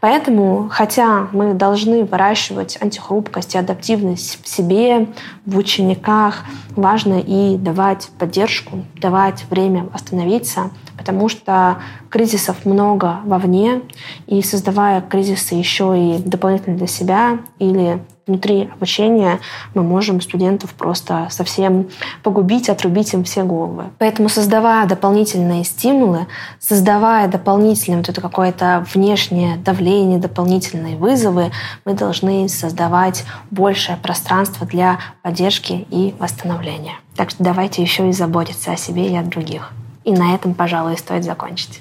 Поэтому, 0.00 0.68
хотя 0.70 1.28
мы 1.32 1.54
должны 1.54 2.04
выращивать 2.04 2.76
антихрупкость 2.80 3.54
и 3.54 3.58
адаптивность 3.58 4.42
в 4.42 4.48
себе, 4.48 5.08
в 5.46 5.56
учениках, 5.56 6.44
важно 6.74 7.20
и 7.20 7.56
давать 7.56 8.08
поддержку, 8.18 8.84
давать 8.96 9.44
время 9.50 9.84
восстановиться, 9.92 10.70
потому 10.98 11.28
что 11.28 11.78
кризисов 12.10 12.64
много 12.64 13.20
вовне, 13.24 13.82
и 14.26 14.42
создавая 14.42 15.00
кризисы 15.00 15.54
еще 15.54 15.94
и 15.96 16.18
дополнительно 16.18 16.76
для 16.76 16.86
себя 16.86 17.38
или 17.58 18.00
внутри 18.26 18.70
обучения 18.74 19.40
мы 19.74 19.82
можем 19.82 20.20
студентов 20.20 20.72
просто 20.74 21.28
совсем 21.30 21.88
погубить, 22.22 22.68
отрубить 22.68 23.12
им 23.12 23.24
все 23.24 23.44
головы. 23.44 23.84
Поэтому 23.98 24.28
создавая 24.28 24.86
дополнительные 24.86 25.64
стимулы, 25.64 26.26
создавая 26.58 27.28
дополнительное 27.28 27.98
вот 27.98 28.08
это 28.08 28.20
какое-то 28.20 28.86
внешнее 28.94 29.56
давление, 29.56 30.18
дополнительные 30.18 30.96
вызовы, 30.96 31.50
мы 31.84 31.94
должны 31.94 32.48
создавать 32.48 33.24
большее 33.50 33.96
пространство 33.96 34.66
для 34.66 34.98
поддержки 35.22 35.86
и 35.90 36.14
восстановления. 36.18 36.94
Так 37.16 37.30
что 37.30 37.44
давайте 37.44 37.82
еще 37.82 38.08
и 38.08 38.12
заботиться 38.12 38.72
о 38.72 38.76
себе 38.76 39.10
и 39.10 39.16
о 39.16 39.22
других. 39.22 39.72
И 40.04 40.12
на 40.12 40.34
этом, 40.34 40.54
пожалуй, 40.54 40.98
стоит 40.98 41.24
закончить. 41.24 41.80